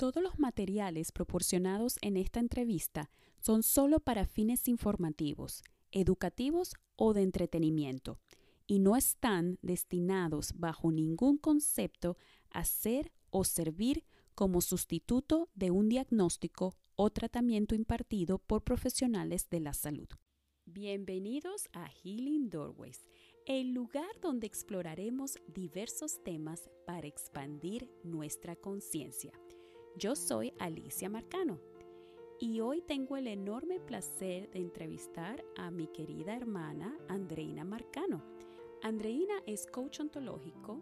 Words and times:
Todos 0.00 0.22
los 0.22 0.38
materiales 0.38 1.12
proporcionados 1.12 1.98
en 2.00 2.16
esta 2.16 2.40
entrevista 2.40 3.10
son 3.38 3.62
solo 3.62 4.00
para 4.00 4.24
fines 4.24 4.66
informativos, 4.66 5.62
educativos 5.92 6.72
o 6.96 7.12
de 7.12 7.20
entretenimiento 7.20 8.18
y 8.66 8.78
no 8.78 8.96
están 8.96 9.58
destinados 9.60 10.54
bajo 10.56 10.90
ningún 10.90 11.36
concepto 11.36 12.16
a 12.48 12.64
ser 12.64 13.12
o 13.28 13.44
servir 13.44 14.06
como 14.34 14.62
sustituto 14.62 15.50
de 15.52 15.70
un 15.70 15.90
diagnóstico 15.90 16.78
o 16.96 17.10
tratamiento 17.10 17.74
impartido 17.74 18.38
por 18.38 18.64
profesionales 18.64 19.50
de 19.50 19.60
la 19.60 19.74
salud. 19.74 20.08
Bienvenidos 20.64 21.68
a 21.74 21.90
Healing 21.90 22.48
Doorways, 22.48 23.06
el 23.44 23.74
lugar 23.74 24.18
donde 24.22 24.46
exploraremos 24.46 25.38
diversos 25.46 26.24
temas 26.24 26.70
para 26.86 27.06
expandir 27.06 27.90
nuestra 28.02 28.56
conciencia. 28.56 29.32
Yo 30.00 30.16
soy 30.16 30.54
Alicia 30.58 31.10
Marcano 31.10 31.60
y 32.38 32.60
hoy 32.60 32.80
tengo 32.80 33.18
el 33.18 33.26
enorme 33.26 33.80
placer 33.80 34.50
de 34.50 34.58
entrevistar 34.58 35.44
a 35.58 35.70
mi 35.70 35.88
querida 35.88 36.34
hermana 36.34 36.96
Andreina 37.06 37.64
Marcano. 37.64 38.24
Andreina 38.82 39.34
es 39.46 39.66
coach 39.66 40.00
ontológico, 40.00 40.80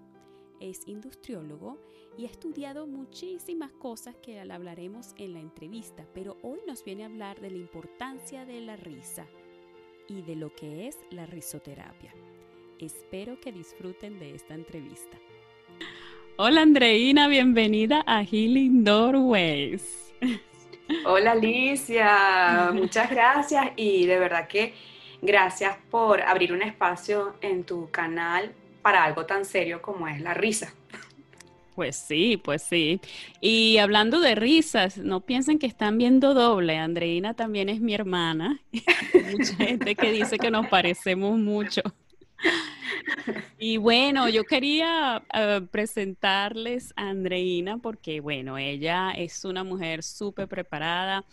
es 0.61 0.87
industriólogo 0.87 1.81
y 2.17 2.27
ha 2.27 2.31
estudiado 2.31 2.87
muchísimas 2.87 3.73
cosas 3.73 4.15
que 4.23 4.39
hablaremos 4.39 5.15
en 5.17 5.33
la 5.33 5.41
entrevista, 5.41 6.07
pero 6.15 6.37
hoy 6.45 6.61
nos 6.65 6.85
viene 6.85 7.03
a 7.03 7.07
hablar 7.07 7.41
de 7.41 7.51
la 7.51 7.59
importancia 7.59 8.45
de 8.45 8.61
la 8.61 8.77
risa 8.77 9.27
y 10.07 10.23
de 10.23 10.37
lo 10.37 10.55
que 10.55 10.87
es 10.87 10.97
la 11.11 11.27
risoterapia. 11.27 12.15
Espero 12.79 13.41
que 13.41 13.51
disfruten 13.51 14.21
de 14.21 14.37
esta 14.37 14.55
entrevista. 14.55 15.19
Hola 16.41 16.63
Andreina, 16.63 17.27
bienvenida 17.27 18.05
a 18.07 18.23
Healing 18.23 18.85
Doorways. 18.85 20.15
Hola 21.05 21.33
Alicia, 21.33 22.71
muchas 22.73 23.11
gracias 23.11 23.73
y 23.75 24.07
de 24.07 24.21
verdad 24.21 24.47
que 24.47 24.73
gracias 25.21 25.77
por 25.91 26.23
abrir 26.23 26.53
un 26.53 26.63
espacio 26.63 27.35
en 27.41 27.65
tu 27.65 27.91
canal 27.91 28.53
para 28.83 29.03
algo 29.03 29.27
tan 29.27 29.45
serio 29.45 29.83
como 29.83 30.07
es 30.07 30.21
la 30.21 30.33
risa. 30.33 30.73
Pues 31.75 31.97
sí, 31.97 32.37
pues 32.37 32.63
sí. 32.63 33.01
Y 33.41 33.79
hablando 33.79 34.21
de 34.21 34.37
risas, 34.37 34.97
no 34.97 35.23
piensen 35.23 35.59
que 35.59 35.67
están 35.67 35.99
viendo 35.99 36.35
doble. 36.35 36.79
Andreina 36.79 37.35
también 37.35 37.69
es 37.69 37.81
mi 37.81 37.95
hermana. 37.95 38.61
Mucha 39.33 39.57
gente 39.57 39.97
que 39.97 40.13
dice 40.13 40.39
que 40.39 40.53
nos 40.53 40.69
parecemos 40.69 41.37
mucho. 41.37 41.83
Y 43.59 43.77
bueno, 43.77 44.29
yo 44.29 44.45
quería 44.45 45.23
eh, 45.35 45.61
presentarles 45.71 46.93
a 46.97 47.09
Andreina 47.09 47.79
porque, 47.79 48.21
bueno, 48.21 48.57
ella 48.59 49.11
es 49.11 49.45
una 49.45 49.65
mujer 49.65 50.03
súper 50.03 50.49
preparada. 50.49 51.25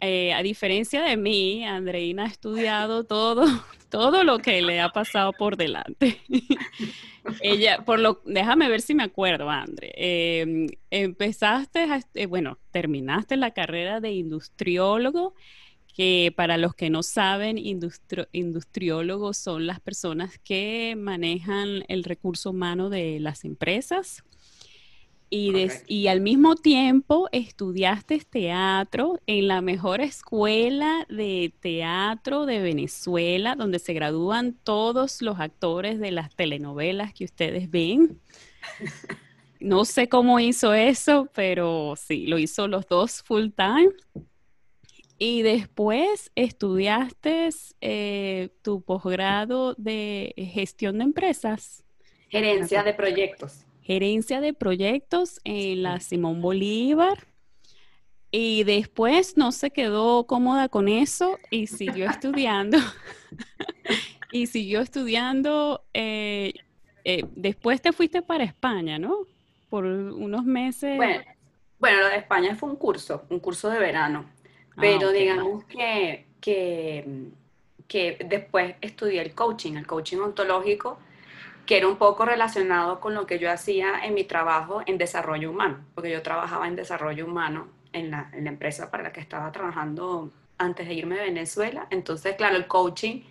Eh, 0.00 0.32
a 0.32 0.42
diferencia 0.42 1.02
de 1.02 1.16
mí, 1.16 1.64
Andreina 1.64 2.24
ha 2.24 2.26
estudiado 2.26 3.04
todo, 3.04 3.44
todo 3.90 4.24
lo 4.24 4.38
que 4.38 4.60
le 4.62 4.80
ha 4.80 4.90
pasado 4.90 5.32
por 5.32 5.56
delante. 5.56 6.20
ella, 7.40 7.84
por 7.84 8.00
lo, 8.00 8.20
déjame 8.24 8.68
ver 8.68 8.80
si 8.80 8.94
me 8.94 9.04
acuerdo, 9.04 9.48
Andre. 9.48 9.92
Em, 9.96 10.66
empezaste, 10.90 11.86
eh, 12.14 12.26
bueno, 12.26 12.58
terminaste 12.70 13.36
la 13.36 13.52
carrera 13.52 14.00
de 14.00 14.12
industriólogo 14.12 15.34
que 15.94 16.32
para 16.36 16.58
los 16.58 16.74
que 16.74 16.90
no 16.90 17.04
saben, 17.04 17.56
industriólogos 17.56 19.36
son 19.36 19.66
las 19.66 19.78
personas 19.80 20.38
que 20.38 20.96
manejan 20.98 21.84
el 21.88 22.02
recurso 22.02 22.50
humano 22.50 22.90
de 22.90 23.20
las 23.20 23.44
empresas. 23.44 24.24
Y, 25.30 25.52
y, 25.86 26.08
al 26.08 26.20
mismo 26.20 26.54
tiempo 26.54 27.28
estudiaste 27.32 28.20
teatro 28.28 29.20
en 29.26 29.48
la 29.48 29.62
mejor 29.62 30.00
escuela 30.00 31.06
de 31.08 31.52
teatro 31.60 32.46
de 32.46 32.60
Venezuela, 32.60 33.56
donde 33.56 33.78
se 33.78 33.94
gradúan 33.94 34.52
todos 34.62 35.22
los 35.22 35.40
actores 35.40 35.98
de 35.98 36.12
las 36.12 36.34
telenovelas 36.36 37.14
que 37.14 37.24
ustedes 37.24 37.70
ven. 37.70 38.20
No 39.60 39.86
sé 39.86 40.10
cómo 40.10 40.40
hizo 40.40 40.74
eso, 40.74 41.30
pero 41.34 41.94
sí, 41.96 42.26
lo 42.26 42.38
hizo 42.38 42.68
los 42.68 42.86
dos 42.86 43.22
full 43.22 43.48
time. 43.56 43.88
Y 45.18 45.42
después 45.42 46.32
estudiaste 46.34 47.48
eh, 47.80 48.50
tu 48.62 48.82
posgrado 48.82 49.74
de 49.74 50.34
gestión 50.52 50.98
de 50.98 51.04
empresas. 51.04 51.84
Gerencia 52.28 52.82
de 52.82 52.94
proyectos. 52.94 53.64
Gerencia 53.82 54.40
de 54.40 54.52
proyectos 54.54 55.40
en 55.44 55.82
la 55.82 56.00
Simón 56.00 56.40
Bolívar. 56.40 57.28
Y 58.30 58.64
después 58.64 59.36
no 59.36 59.52
se 59.52 59.70
quedó 59.70 60.26
cómoda 60.26 60.68
con 60.68 60.88
eso 60.88 61.38
y 61.50 61.68
siguió 61.68 62.10
estudiando. 62.10 62.78
y 64.32 64.48
siguió 64.48 64.80
estudiando. 64.80 65.84
Eh, 65.94 66.54
eh, 67.04 67.24
después 67.36 67.80
te 67.80 67.92
fuiste 67.92 68.22
para 68.22 68.42
España, 68.42 68.98
¿no? 68.98 69.18
Por 69.70 69.84
unos 69.84 70.44
meses. 70.44 70.96
Bueno, 70.96 71.22
bueno, 71.78 72.00
lo 72.00 72.08
de 72.08 72.16
España 72.16 72.56
fue 72.56 72.70
un 72.70 72.76
curso, 72.76 73.24
un 73.28 73.38
curso 73.38 73.70
de 73.70 73.78
verano. 73.78 74.28
Ah, 74.76 74.80
Pero 74.80 75.12
digamos 75.12 75.64
que, 75.64 76.26
que, 76.40 78.18
después 78.26 78.74
estudié 78.80 79.22
el 79.22 79.34
coaching, 79.34 79.74
el 79.74 79.86
coaching 79.86 80.18
ontológico, 80.18 80.98
que 81.66 81.76
era 81.78 81.88
un 81.88 81.96
poco 81.96 82.24
relacionado 82.24 83.00
con 83.00 83.14
lo 83.14 83.26
que 83.26 83.38
yo 83.38 83.50
hacía 83.50 84.04
en 84.04 84.14
mi 84.14 84.24
trabajo 84.24 84.82
en 84.86 84.98
desarrollo 84.98 85.50
humano, 85.50 85.78
porque 85.94 86.10
yo 86.10 86.22
trabajaba 86.22 86.68
en 86.68 86.76
desarrollo 86.76 87.24
humano 87.24 87.68
en 87.92 88.10
la, 88.10 88.30
en 88.32 88.44
la 88.44 88.50
empresa 88.50 88.90
para 88.90 89.04
la 89.04 89.12
que 89.12 89.20
estaba 89.20 89.50
trabajando 89.52 90.30
antes 90.58 90.86
de 90.86 90.94
irme 90.94 91.16
de 91.16 91.22
Venezuela. 91.22 91.86
Entonces, 91.90 92.36
claro, 92.36 92.56
el 92.56 92.66
coaching 92.66 93.22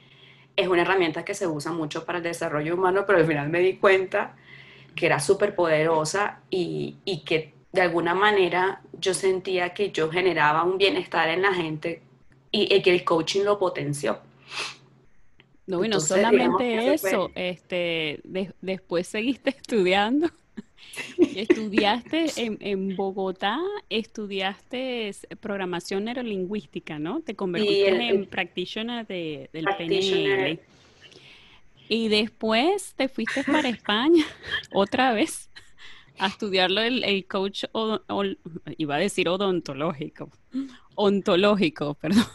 es 0.56 0.68
una 0.68 0.84
herramienta 0.84 1.26
que 1.26 1.34
se 1.34 1.48
usa 1.48 1.72
mucho 1.72 2.06
para 2.06 2.20
el 2.20 2.24
desarrollo 2.24 2.76
humano, 2.76 3.04
pero 3.06 3.20
al 3.20 3.26
final 3.26 3.50
me 3.50 3.60
di 3.60 3.78
cuenta 3.78 4.36
que 4.96 5.08
era 5.08 5.20
súper 5.20 5.56
poderosa 5.56 6.42
y, 6.50 6.98
y, 7.06 7.24
que 7.24 7.53
de 7.74 7.82
alguna 7.82 8.14
manera 8.14 8.82
yo 9.00 9.14
sentía 9.14 9.74
que 9.74 9.92
yo 9.92 10.10
generaba 10.10 10.64
un 10.64 10.78
bienestar 10.78 11.28
en 11.30 11.42
la 11.42 11.54
gente 11.54 12.02
y, 12.52 12.82
que 12.82 12.92
el 12.92 13.04
coaching 13.04 13.42
lo 13.42 13.58
potenció. 13.58 14.20
No, 15.66 15.84
y 15.84 15.90
no 15.90 16.00
solamente 16.00 16.94
eso, 16.94 17.32
este, 17.34 18.22
después 18.62 19.08
seguiste 19.08 19.50
estudiando. 19.58 20.30
estudiaste 21.18 22.28
en, 22.36 22.96
Bogotá, 22.96 23.60
estudiaste 23.90 25.12
programación 25.40 26.04
neurolingüística, 26.04 27.00
¿no? 27.00 27.22
Te 27.22 27.36
convertiste 27.36 27.90
en 27.90 28.28
practitioner 28.28 29.08
de, 29.08 29.50
del 29.52 29.66
PNL. 29.66 30.60
Y 31.90 32.08
después 32.08 32.94
te 32.96 33.10
fuiste 33.10 33.44
para 33.44 33.68
España 33.68 34.26
otra 34.72 35.12
vez 35.14 35.50
a 36.20 36.28
estudiarlo 36.28 36.82
el, 36.82 37.26
coach, 37.28 37.66
iba 38.78 38.96
a 38.96 39.00
decir 39.00 39.30
odontológico, 39.30 40.30
ontológico, 40.96 41.94
perdón. 42.02 42.26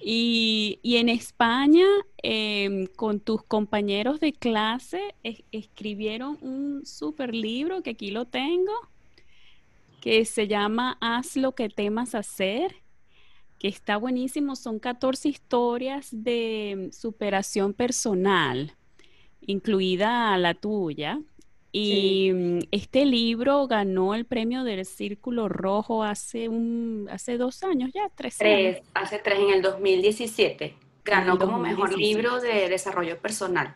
y, 0.00 0.78
en 0.82 1.08
España, 1.08 1.86
em, 2.22 2.86
con 2.86 3.20
tus 3.20 3.42
compañeros 3.42 4.20
de 4.20 4.32
clase, 4.32 5.14
escribieron 5.52 6.38
un 6.40 6.86
super 6.86 7.34
libro 7.34 7.82
que 7.82 7.90
aquí 7.90 8.10
lo 8.10 8.24
tengo, 8.24 8.72
que 10.00 10.24
se 10.24 10.48
llama 10.48 10.96
Haz 11.00 11.36
lo 11.36 11.54
que 11.54 11.68
temas 11.68 12.14
hacer 12.14 12.74
que 13.60 13.68
está 13.68 13.98
buenísimo. 13.98 14.56
Son 14.56 14.80
14 14.80 15.28
historias 15.28 16.08
de 16.10 16.88
superación 16.92 17.74
personal, 17.74 18.74
incluida 19.42 20.36
la 20.38 20.54
tuya, 20.54 21.20
y 21.72 22.32
mm, 22.32 22.58
este 22.72 23.06
libro 23.06 23.66
ganó 23.66 24.14
el 24.14 24.24
premio 24.24 24.64
del 24.64 24.84
Círculo 24.84 25.48
Rojo 25.48 26.02
hace 26.02 26.48
un 26.48 27.08
hace 27.10 27.36
dos 27.36 27.62
años 27.62 27.90
ya, 27.94 28.10
tres, 28.14 28.38
tres 28.38 28.82
Hace 28.94 29.18
tres, 29.18 29.38
en 29.38 29.50
el 29.50 29.62
2017. 29.62 30.74
Ganó 31.04 31.38
como 31.38 31.58
mejor 31.58 31.96
libro 31.96 32.40
de 32.40 32.68
desarrollo 32.68 33.18
personal. 33.18 33.74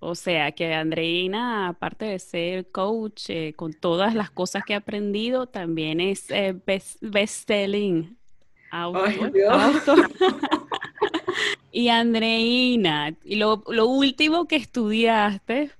O 0.00 0.16
sea 0.16 0.50
que 0.50 0.74
Andreina, 0.74 1.68
aparte 1.68 2.06
de 2.06 2.18
ser 2.18 2.70
coach, 2.70 3.30
eh, 3.30 3.52
con 3.54 3.72
todas 3.72 4.14
las 4.14 4.30
cosas 4.30 4.64
que 4.64 4.74
ha 4.74 4.78
aprendido, 4.78 5.46
también 5.46 6.00
es 6.00 6.28
eh, 6.30 6.54
best-selling 7.00 8.16
autor. 8.72 9.30
y 11.72 11.88
Andreina, 11.88 13.14
y 13.22 13.36
lo, 13.36 13.62
lo 13.68 13.86
último 13.86 14.48
que 14.48 14.56
estudiaste 14.56 15.70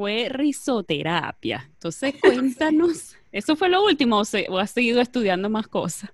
fue 0.00 0.30
risoterapia. 0.30 1.68
Entonces, 1.74 2.14
cuéntanos, 2.18 3.18
¿eso 3.32 3.54
fue 3.54 3.68
lo 3.68 3.84
último 3.84 4.22
o, 4.48 4.58
has 4.58 4.70
seguido 4.70 4.98
estudiando 4.98 5.50
más 5.50 5.68
cosas? 5.68 6.10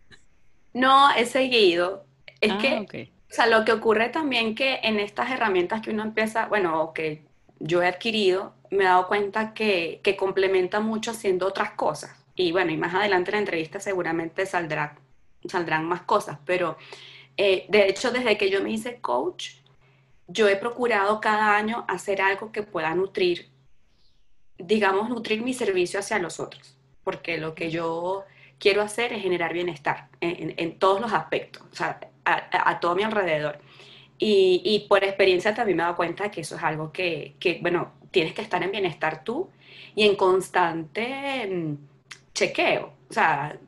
No, 0.74 1.14
he 1.14 1.24
seguido. 1.24 2.04
Es 2.40 2.50
ah, 2.50 2.58
que, 2.58 3.12
o 3.30 3.32
sea, 3.32 3.46
lo 3.46 3.64
que 3.64 3.70
ocurre 3.70 4.08
también 4.08 4.56
que 4.56 4.80
en 4.82 4.98
estas 4.98 5.30
herramientas 5.30 5.82
que 5.82 5.90
uno 5.90 6.02
empieza, 6.02 6.46
bueno, 6.46 6.82
o 6.82 6.92
que 6.92 7.22
yo 7.60 7.80
he 7.80 7.86
adquirido, 7.86 8.54
me 8.72 8.82
he 8.82 8.86
dado 8.88 9.06
cuenta 9.06 9.54
que, 9.54 10.00
que 10.02 10.16
complementa 10.16 10.80
mucho 10.80 11.12
haciendo 11.12 11.46
otras 11.46 11.70
cosas. 11.70 12.10
y 12.34 12.50
bueno, 12.50 12.72
y 12.72 12.76
más 12.76 12.92
adelante 12.92 13.30
en 13.30 13.36
la 13.36 13.38
entrevista 13.38 13.78
seguramente 13.78 14.46
saldrá, 14.46 14.98
saldrán 15.48 15.84
más 15.84 16.02
cosas, 16.02 16.38
pero 16.44 16.76
eh, 17.36 17.66
de 17.68 17.88
hecho 17.88 18.10
desde 18.10 18.36
que 18.36 18.50
yo 18.50 18.64
me 18.64 18.72
hice 18.72 19.00
coach, 19.00 19.50
yo 20.26 20.48
he 20.48 20.56
procurado 20.56 21.20
cada 21.20 21.56
año 21.56 21.84
hacer 21.86 22.20
algo 22.20 22.50
que 22.50 22.64
pueda 22.64 22.92
nutrir, 22.96 23.54
digamos, 24.58 25.08
nutrir 25.08 25.42
mi 25.42 25.54
servicio 25.54 26.00
hacia 26.00 26.18
los 26.18 26.40
otros, 26.40 26.76
porque 27.04 27.38
lo 27.38 27.54
que 27.54 27.70
yo 27.70 28.24
quiero 28.58 28.82
hacer 28.82 29.12
es 29.12 29.22
generar 29.22 29.52
bienestar 29.52 30.08
en, 30.20 30.78
todos 30.78 31.00
los 31.00 31.12
aspectos, 31.12 31.62
o 31.70 31.74
sea, 31.74 32.00
a, 32.24 32.80
todo 32.80 32.94
mi 32.94 33.02
alrededor. 33.02 33.58
Y, 34.18 34.86
por 34.88 35.04
experiencia 35.04 35.54
también 35.54 35.76
me 35.76 35.82
he 35.82 35.86
dado 35.86 35.96
cuenta 35.96 36.30
que 36.30 36.40
eso 36.40 36.56
es 36.56 36.62
algo 36.62 36.92
que, 36.92 37.34
que, 37.38 37.58
bueno, 37.60 37.92
tienes 38.10 38.32
que 38.32 38.42
estar 38.42 38.62
en 38.62 38.70
bienestar 38.70 39.24
tú 39.24 39.50
y 39.94 40.04
en 40.04 40.16
constante 40.16 41.46
mm, 41.46 41.74
chequeo. 42.32 42.92
O 43.10 43.12
sea, 43.12 43.58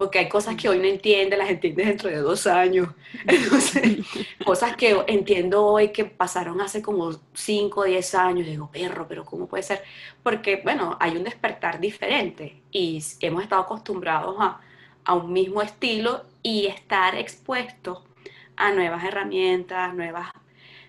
porque 0.00 0.18
hay 0.18 0.30
cosas 0.30 0.56
que 0.56 0.66
hoy 0.66 0.78
no 0.78 0.86
entiende, 0.86 1.36
las 1.36 1.50
entiende 1.50 1.84
dentro 1.84 2.08
de 2.08 2.16
dos 2.16 2.46
años. 2.46 2.88
Entonces, 3.26 3.98
cosas 4.46 4.74
que 4.74 4.96
entiendo 5.06 5.62
hoy 5.62 5.90
que 5.90 6.06
pasaron 6.06 6.58
hace 6.62 6.80
como 6.80 7.12
cinco 7.34 7.82
o 7.82 7.84
diez 7.84 8.14
años. 8.14 8.46
Digo, 8.46 8.70
perro, 8.72 9.06
pero 9.06 9.26
¿cómo 9.26 9.46
puede 9.46 9.62
ser? 9.62 9.82
Porque, 10.22 10.62
bueno, 10.64 10.96
hay 10.98 11.18
un 11.18 11.24
despertar 11.24 11.80
diferente 11.80 12.62
y 12.70 13.04
hemos 13.20 13.42
estado 13.42 13.60
acostumbrados 13.60 14.36
a, 14.40 14.62
a 15.04 15.14
un 15.14 15.34
mismo 15.34 15.60
estilo 15.60 16.24
y 16.42 16.68
estar 16.68 17.14
expuestos 17.16 18.02
a 18.56 18.72
nuevas 18.72 19.04
herramientas, 19.04 19.94
nuevas, 19.94 20.30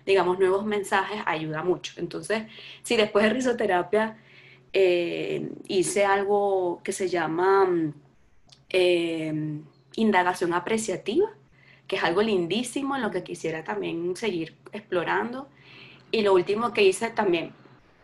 digamos, 0.06 0.38
nuevos 0.38 0.64
mensajes 0.64 1.20
ayuda 1.26 1.62
mucho. 1.62 1.92
Entonces, 1.98 2.44
si 2.82 2.96
después 2.96 3.26
de 3.26 3.30
risoterapia 3.34 4.16
eh, 4.72 5.50
hice 5.68 6.06
algo 6.06 6.80
que 6.82 6.92
se 6.92 7.10
llama 7.10 7.68
Em, 8.72 9.64
indagación 9.96 10.54
apreciativa, 10.54 11.28
que 11.86 11.96
es 11.96 12.04
algo 12.04 12.22
lindísimo 12.22 12.96
en 12.96 13.02
lo 13.02 13.10
que 13.10 13.22
quisiera 13.22 13.62
también 13.62 14.16
seguir 14.16 14.56
explorando. 14.72 15.48
Y 16.10 16.22
lo 16.22 16.32
último 16.32 16.72
que 16.72 16.82
hice 16.82 17.10
también, 17.10 17.52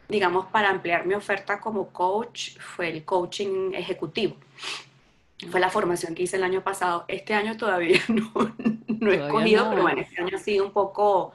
digamos, 0.08 0.46
para 0.46 0.68
ampliar 0.68 1.06
mi 1.06 1.14
oferta 1.14 1.58
como 1.58 1.88
coach, 1.88 2.58
fue 2.58 2.90
el 2.90 3.04
coaching 3.06 3.72
ejecutivo. 3.72 4.36
Fue 5.50 5.58
la 5.58 5.70
formación 5.70 6.14
que 6.14 6.24
hice 6.24 6.36
el 6.36 6.42
año 6.42 6.62
pasado. 6.62 7.06
Este 7.08 7.32
año 7.32 7.56
todavía 7.56 8.00
no, 8.08 8.30
no 8.86 9.10
he 9.10 9.16
escogido, 9.16 9.70
pero 9.70 9.82
bueno, 9.82 10.02
este 10.02 10.20
año 10.20 10.36
ha 10.36 10.40
sido 10.40 10.66
un 10.66 10.72
poco 10.72 11.32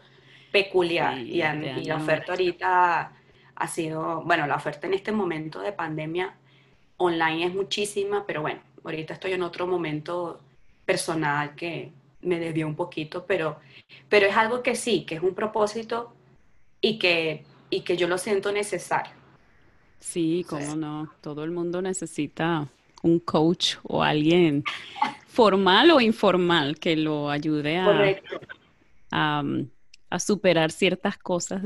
peculiar. 0.51 1.17
y, 1.17 1.41
este 1.41 1.81
y 1.81 1.85
la 1.85 1.95
oferta 1.95 2.33
ahorita 2.33 3.13
ha 3.55 3.67
sido, 3.67 4.21
bueno, 4.23 4.45
la 4.45 4.55
oferta 4.55 4.85
en 4.85 4.93
este 4.93 5.11
momento 5.11 5.59
de 5.59 5.71
pandemia 5.71 6.35
online 6.97 7.45
es 7.47 7.55
muchísima, 7.55 8.25
pero 8.27 8.41
bueno, 8.41 8.61
ahorita 8.83 9.13
estoy 9.13 9.33
en 9.33 9.43
otro 9.43 9.67
momento 9.67 10.39
personal 10.85 11.55
que 11.55 11.91
me 12.21 12.39
desvió 12.39 12.67
un 12.67 12.75
poquito, 12.75 13.25
pero, 13.25 13.59
pero 14.09 14.27
es 14.27 14.35
algo 14.35 14.63
que 14.63 14.75
sí, 14.75 15.05
que 15.05 15.15
es 15.15 15.21
un 15.21 15.35
propósito 15.35 16.13
y 16.81 16.97
que, 16.99 17.45
y 17.69 17.81
que 17.81 17.97
yo 17.97 18.07
lo 18.07 18.17
siento 18.17 18.51
necesario. 18.51 19.13
Sí, 19.99 20.45
cómo 20.49 20.75
no, 20.75 21.13
todo 21.21 21.43
el 21.43 21.51
mundo 21.51 21.81
necesita 21.81 22.67
un 23.01 23.19
coach 23.19 23.75
o 23.83 24.03
alguien 24.03 24.63
formal 25.27 25.91
o 25.91 26.01
informal 26.01 26.79
que 26.79 26.95
lo 26.95 27.29
ayude 27.29 27.77
a, 27.77 28.13
a, 30.09 30.19
superar 30.19 30.71
ciertas 30.71 31.17
cosas 31.17 31.61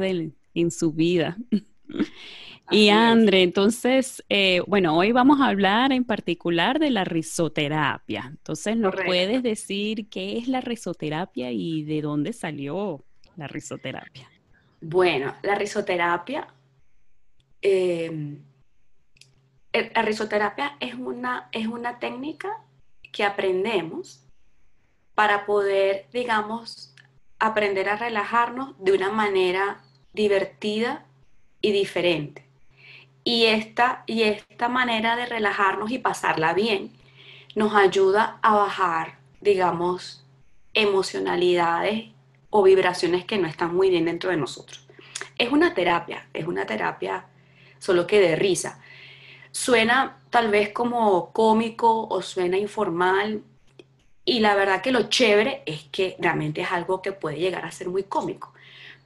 en 0.53 0.71
su 0.71 0.91
vida. 0.91 1.37
Y 2.69 2.89
Andre, 2.89 3.43
entonces, 3.43 4.23
eh, 4.27 4.61
bueno, 4.67 4.97
hoy 4.97 5.13
vamos 5.13 5.39
a 5.39 5.47
hablar 5.47 5.93
en 5.93 6.03
particular 6.03 6.79
de 6.79 6.89
la 6.89 7.05
risoterapia. 7.05 8.25
Entonces, 8.27 8.75
¿nos 8.75 8.93
puedes 8.93 9.41
decir 9.41 10.09
qué 10.09 10.37
es 10.37 10.47
la 10.49 10.59
risoterapia 10.59 11.51
y 11.51 11.83
de 11.83 12.01
dónde 12.01 12.33
salió 12.33 13.05
la 13.37 13.47
risoterapia? 13.47 14.29
Bueno, 14.81 15.33
la 15.43 15.55
risoterapia, 15.55 16.47
em, 17.61 18.39
la 19.73 20.01
risoterapia 20.01 20.75
es 20.79 20.95
una, 20.95 21.49
es 21.51 21.67
una 21.67 21.99
técnica 21.99 22.63
que 23.13 23.23
aprendemos 23.23 24.25
para 25.15 25.45
poder, 25.45 26.07
digamos, 26.11 26.93
aprender 27.39 27.87
a 27.89 27.95
relajarnos 27.95 28.75
de 28.83 28.91
una 28.91 29.09
manera 29.09 29.81
divertida 30.13 31.05
y 31.61 31.71
diferente. 31.71 32.46
Y 33.29 33.47
esta, 33.47 34.03
y 34.05 34.23
esta 34.23 34.69
manera 34.69 35.17
de 35.17 35.25
relajarnos 35.25 35.91
y 35.91 35.97
pasarla 35.97 36.53
bien 36.53 36.93
nos 37.55 37.75
ayuda 37.75 38.39
a 38.41 38.55
bajar, 38.55 39.17
digamos, 39.41 40.23
emocionalidades 40.73 42.05
o 42.49 42.63
vibraciones 42.63 43.25
que 43.25 43.37
no 43.37 43.49
están 43.49 43.75
muy 43.75 43.89
bien 43.89 44.05
dentro 44.05 44.29
de 44.29 44.37
nosotros. 44.37 44.87
Es 45.37 45.51
una 45.51 45.73
terapia, 45.73 46.29
es 46.33 46.47
una 46.47 46.65
terapia 46.65 47.25
solo 47.79 48.07
que 48.07 48.21
de 48.21 48.37
risa. 48.37 48.79
Suena 49.51 50.19
tal 50.29 50.49
vez 50.49 50.69
como 50.69 51.33
cómico 51.33 52.07
o 52.07 52.21
suena 52.21 52.57
informal 52.57 53.43
y 54.23 54.39
la 54.39 54.55
verdad 54.55 54.81
que 54.81 54.93
lo 54.93 55.09
chévere 55.09 55.63
es 55.65 55.83
que 55.91 56.15
realmente 56.17 56.61
es 56.61 56.71
algo 56.71 57.01
que 57.01 57.11
puede 57.11 57.39
llegar 57.39 57.65
a 57.65 57.71
ser 57.71 57.89
muy 57.89 58.03
cómico. 58.03 58.53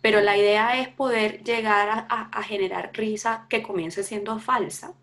Pero 0.01 0.19
la 0.21 0.38
idea 0.38 0.81
es 0.81 0.89
poder 0.89 1.44
llegar 1.44 2.07
a, 2.09 2.44
generar 2.44 2.92
risa 2.94 3.45
que 3.50 3.62
comience 3.62 4.03
siendo 4.03 4.39
falsa 4.39 4.94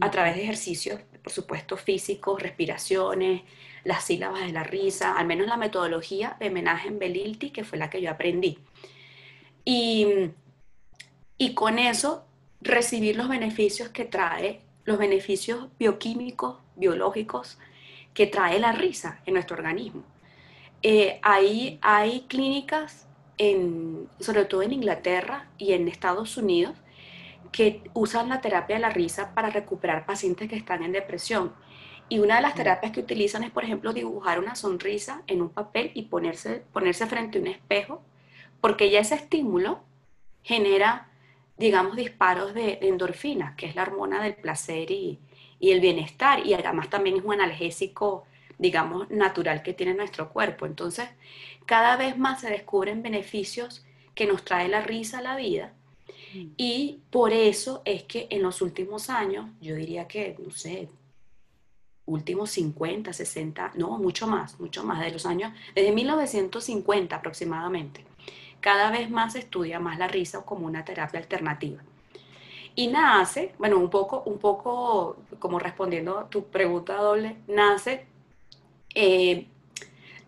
a 0.00 0.10
través 0.10 0.36
de 0.36 0.42
ejercicios, 0.42 1.00
por 1.22 1.32
supuesto, 1.32 1.76
físicos, 1.76 2.42
respiraciones, 2.42 3.42
las 3.84 4.04
sílabas 4.04 4.42
de 4.42 4.52
la 4.52 4.64
risa, 4.64 5.16
al 5.16 5.26
menos 5.26 5.46
la 5.46 5.56
metodología 5.56 6.36
de 6.40 6.48
homenaje 6.48 6.88
en 6.88 6.98
Belilti, 6.98 7.50
que 7.50 7.64
fue 7.64 7.78
la 7.78 7.88
que 7.88 8.02
yo 8.02 8.10
aprendí. 8.10 8.58
Y, 9.64 10.06
y 11.38 11.54
con 11.54 11.78
eso 11.78 12.24
recibir 12.60 13.16
los 13.16 13.28
beneficios 13.28 13.88
que 13.88 14.04
trae, 14.04 14.60
los 14.84 14.98
beneficios 14.98 15.68
bioquímicos, 15.78 16.58
biológicos 16.76 17.58
que 18.14 18.26
trae 18.26 18.58
la 18.58 18.72
risa 18.72 19.20
en 19.26 19.34
nuestro 19.34 19.56
organismo. 19.56 20.02
Eh, 20.82 21.18
ahí 21.22 21.78
hay 21.82 22.22
clínicas 22.28 23.07
sobre 24.18 24.44
todo 24.44 24.62
en 24.62 24.72
Inglaterra 24.72 25.48
y 25.58 25.72
en 25.72 25.88
Estados 25.88 26.36
Unidos, 26.36 26.74
que 27.52 27.82
usan 27.94 28.28
la 28.28 28.40
terapia 28.40 28.76
de 28.76 28.82
la 28.82 28.90
risa 28.90 29.34
para 29.34 29.50
recuperar 29.50 30.06
pacientes 30.06 30.48
que 30.48 30.56
están 30.56 30.82
en 30.82 30.92
depresión. 30.92 31.52
Y 32.08 32.20
una 32.20 32.36
de 32.36 32.42
las 32.42 32.54
terapias 32.54 32.92
que 32.92 33.00
utilizan 33.00 33.44
es, 33.44 33.50
por 33.50 33.64
ejemplo, 33.64 33.92
dibujar 33.92 34.38
una 34.38 34.54
sonrisa 34.54 35.22
en 35.26 35.42
un 35.42 35.50
papel 35.50 35.90
y 35.94 36.02
ponerse, 36.02 36.64
ponerse 36.72 37.06
frente 37.06 37.38
a 37.38 37.40
un 37.40 37.46
espejo, 37.48 38.02
porque 38.60 38.90
ya 38.90 39.00
ese 39.00 39.14
estímulo 39.14 39.80
genera, 40.42 41.08
digamos, 41.58 41.96
disparos 41.96 42.54
de, 42.54 42.78
endorfina, 42.82 43.54
que 43.56 43.66
es 43.66 43.76
la 43.76 43.82
hormona 43.82 44.22
del 44.22 44.34
placer 44.34 44.90
y, 44.90 45.18
y 45.60 45.72
el 45.72 45.80
bienestar, 45.80 46.46
y 46.46 46.54
además 46.54 46.88
también 46.88 47.16
es 47.16 47.24
un 47.24 47.34
analgésico 47.34 48.24
digamos, 48.58 49.08
natural 49.10 49.62
que 49.62 49.74
tiene 49.74 49.94
nuestro 49.94 50.30
cuerpo. 50.30 50.66
Entonces, 50.66 51.08
cada 51.66 51.96
vez 51.96 52.18
más 52.18 52.40
se 52.40 52.50
descubren 52.50 53.02
beneficios 53.02 53.84
que 54.14 54.26
nos 54.26 54.44
trae 54.44 54.68
la 54.68 54.80
risa 54.80 55.18
a 55.18 55.22
la 55.22 55.36
vida. 55.36 55.72
Mm. 56.34 56.46
Y 56.56 57.00
por 57.10 57.32
eso 57.32 57.82
es 57.84 58.02
que 58.04 58.26
en 58.30 58.42
los 58.42 58.60
últimos 58.60 59.10
años, 59.10 59.50
yo 59.60 59.74
diría 59.76 60.08
que, 60.08 60.36
no 60.44 60.50
sé, 60.50 60.88
últimos 62.08 62.50
50, 62.50 63.12
60, 63.12 63.72
no, 63.76 63.98
mucho 63.98 64.26
más, 64.26 64.58
mucho 64.58 64.82
más, 64.82 65.00
de 65.00 65.12
los 65.12 65.26
años, 65.26 65.52
desde 65.74 65.92
1950 65.92 67.14
aproximadamente, 67.14 68.04
cada 68.60 68.90
vez 68.90 69.10
más 69.10 69.34
se 69.34 69.40
estudia 69.40 69.78
más 69.78 69.98
la 69.98 70.08
risa 70.08 70.42
como 70.42 70.66
una 70.66 70.84
terapia 70.84 71.20
alternativa. 71.20 71.82
Y 72.74 72.88
nace, 72.88 73.54
bueno, 73.58 73.78
un 73.78 73.90
poco, 73.90 74.22
un 74.24 74.38
poco 74.38 75.16
como 75.38 75.58
respondiendo 75.58 76.18
a 76.18 76.28
tu 76.28 76.44
pregunta 76.44 76.96
doble, 76.96 77.36
nace 77.46 78.06
eh, 79.00 79.46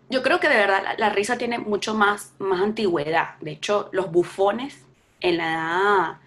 yo 0.09 0.23
creo 0.23 0.39
que 0.39 0.47
de 0.47 0.55
verdad 0.55 0.95
la, 0.97 1.09
risa 1.09 1.37
tiene 1.37 1.59
mucho 1.59 1.93
más, 1.93 2.33
más 2.39 2.61
antigüedad. 2.61 3.37
De 3.41 3.51
hecho, 3.51 3.89
los 3.91 4.09
bufones 4.09 4.85
en 5.19 5.37
la 5.37 5.51
edad 5.51 6.17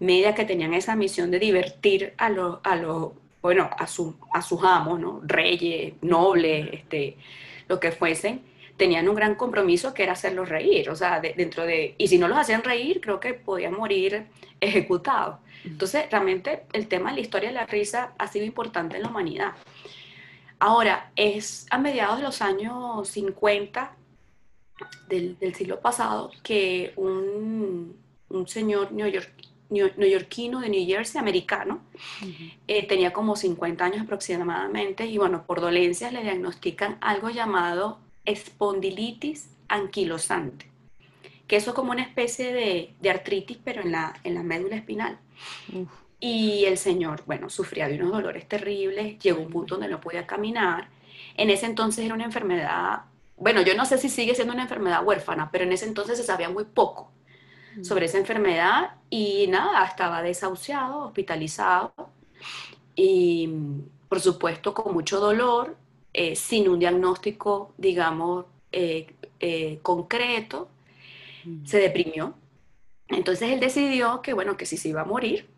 media 0.00 0.34
que 0.34 0.44
tenían 0.44 0.74
esa 0.74 0.96
misión 0.96 1.30
de 1.30 1.38
divertir 1.38 2.12
a 2.18 2.28
los, 2.28 2.58
a 2.62 2.76
los 2.76 3.12
bueno, 3.40 3.70
a, 3.78 3.86
su, 3.86 4.16
a 4.34 4.42
sus 4.42 4.62
amos, 4.62 5.00
¿no? 5.00 5.22
Reyes, 5.24 5.94
nobles, 6.02 6.68
este, 6.72 7.16
lo 7.68 7.80
que 7.80 7.90
fuesen, 7.90 8.42
tenían 8.76 9.08
un 9.08 9.14
gran 9.14 9.34
compromiso 9.34 9.94
que 9.94 10.02
era 10.02 10.12
hacerlos 10.12 10.50
reír, 10.50 10.90
o 10.90 10.96
sea, 10.96 11.20
dentro 11.20 11.64
de, 11.64 11.94
y 11.96 12.08
si 12.08 12.18
no 12.18 12.28
los 12.28 12.36
hacían 12.36 12.62
reír, 12.62 13.00
creo 13.00 13.18
que 13.20 13.32
podían 13.32 13.74
morir 13.74 14.26
ejecutados. 14.60 15.36
Entonces, 15.64 16.10
realmente 16.10 16.64
el 16.72 16.86
tema 16.86 17.10
de 17.10 17.16
la 17.16 17.20
historia 17.22 17.48
de 17.48 17.54
la 17.54 17.66
risa 17.66 18.12
ha 18.18 18.26
sido 18.26 18.44
importante 18.44 18.96
en 18.96 19.02
la 19.02 19.08
humanidad. 19.08 19.52
Ahora, 20.66 21.12
es 21.14 21.66
a 21.68 21.76
mediados 21.76 22.16
de 22.16 22.22
los 22.22 22.40
años 22.40 23.06
50 23.06 23.94
del, 25.08 25.36
siglo 25.54 25.78
pasado 25.80 26.30
que 26.42 26.94
un, 26.96 27.98
señor 28.46 28.90
neoyorquino 28.90 30.60
de 30.60 30.70
New 30.70 30.86
Jersey, 30.86 31.20
americano. 31.20 31.82
Eh, 32.66 32.88
tenía 32.88 33.12
como 33.12 33.36
50 33.36 33.84
años 33.84 34.04
aproximadamente 34.04 35.04
y 35.04 35.18
bueno, 35.18 35.44
por 35.46 35.60
dolencias 35.60 36.14
le 36.14 36.22
diagnostican 36.22 36.96
algo 37.02 37.28
llamado 37.28 37.98
espondilitis 38.24 39.50
anquilosante, 39.68 40.70
que 41.46 41.56
eso 41.56 41.72
es 41.72 41.76
como 41.76 41.90
una 41.90 42.04
especie 42.04 42.54
de, 43.02 43.10
artritis, 43.10 43.58
pero 43.62 43.82
en 43.82 43.92
la, 43.92 44.18
en 44.24 44.32
la 44.32 44.42
médula 44.42 44.76
espinal. 44.76 45.18
Y 46.26 46.64
el 46.64 46.78
señor, 46.78 47.22
bueno, 47.26 47.50
sufría 47.50 47.86
de 47.86 47.96
unos 47.96 48.12
dolores 48.12 48.48
terribles, 48.48 49.18
llegó 49.18 49.40
a 49.40 49.42
un 49.42 49.50
punto 49.50 49.74
donde 49.74 49.90
no 49.90 50.00
podía 50.00 50.26
caminar. 50.26 50.88
En 51.36 51.50
ese 51.50 51.66
entonces 51.66 52.02
era 52.02 52.14
una 52.14 52.24
enfermedad, 52.24 53.02
bueno, 53.36 53.60
yo 53.60 53.76
no 53.76 53.84
sé 53.84 53.98
si 53.98 54.08
sigue 54.08 54.34
siendo 54.34 54.54
una 54.54 54.62
enfermedad 54.62 55.04
huérfana, 55.04 55.50
pero 55.52 55.64
en 55.64 55.72
ese 55.72 55.84
entonces 55.84 56.16
se 56.16 56.24
sabía 56.24 56.48
muy 56.48 56.64
poco 56.64 57.12
sobre 57.82 58.06
esa 58.06 58.16
enfermedad 58.16 58.92
y 59.10 59.48
nada, 59.48 59.84
estaba 59.84 60.22
desahuciado, 60.22 61.08
hospitalizado 61.08 61.92
y 62.94 63.50
por 64.08 64.20
supuesto 64.20 64.72
con 64.72 64.94
mucho 64.94 65.20
dolor, 65.20 65.76
eh, 66.14 66.36
sin 66.36 66.70
un 66.70 66.78
diagnóstico, 66.78 67.74
digamos, 67.76 68.46
eh, 68.72 69.14
eh, 69.40 69.78
concreto, 69.82 70.70
se 71.64 71.78
deprimió. 71.80 72.34
Entonces 73.08 73.50
él 73.52 73.60
decidió 73.60 74.22
que, 74.22 74.32
bueno, 74.32 74.56
que 74.56 74.64
si 74.64 74.78
se 74.78 74.88
iba 74.88 75.02
a 75.02 75.04
morir, 75.04 75.52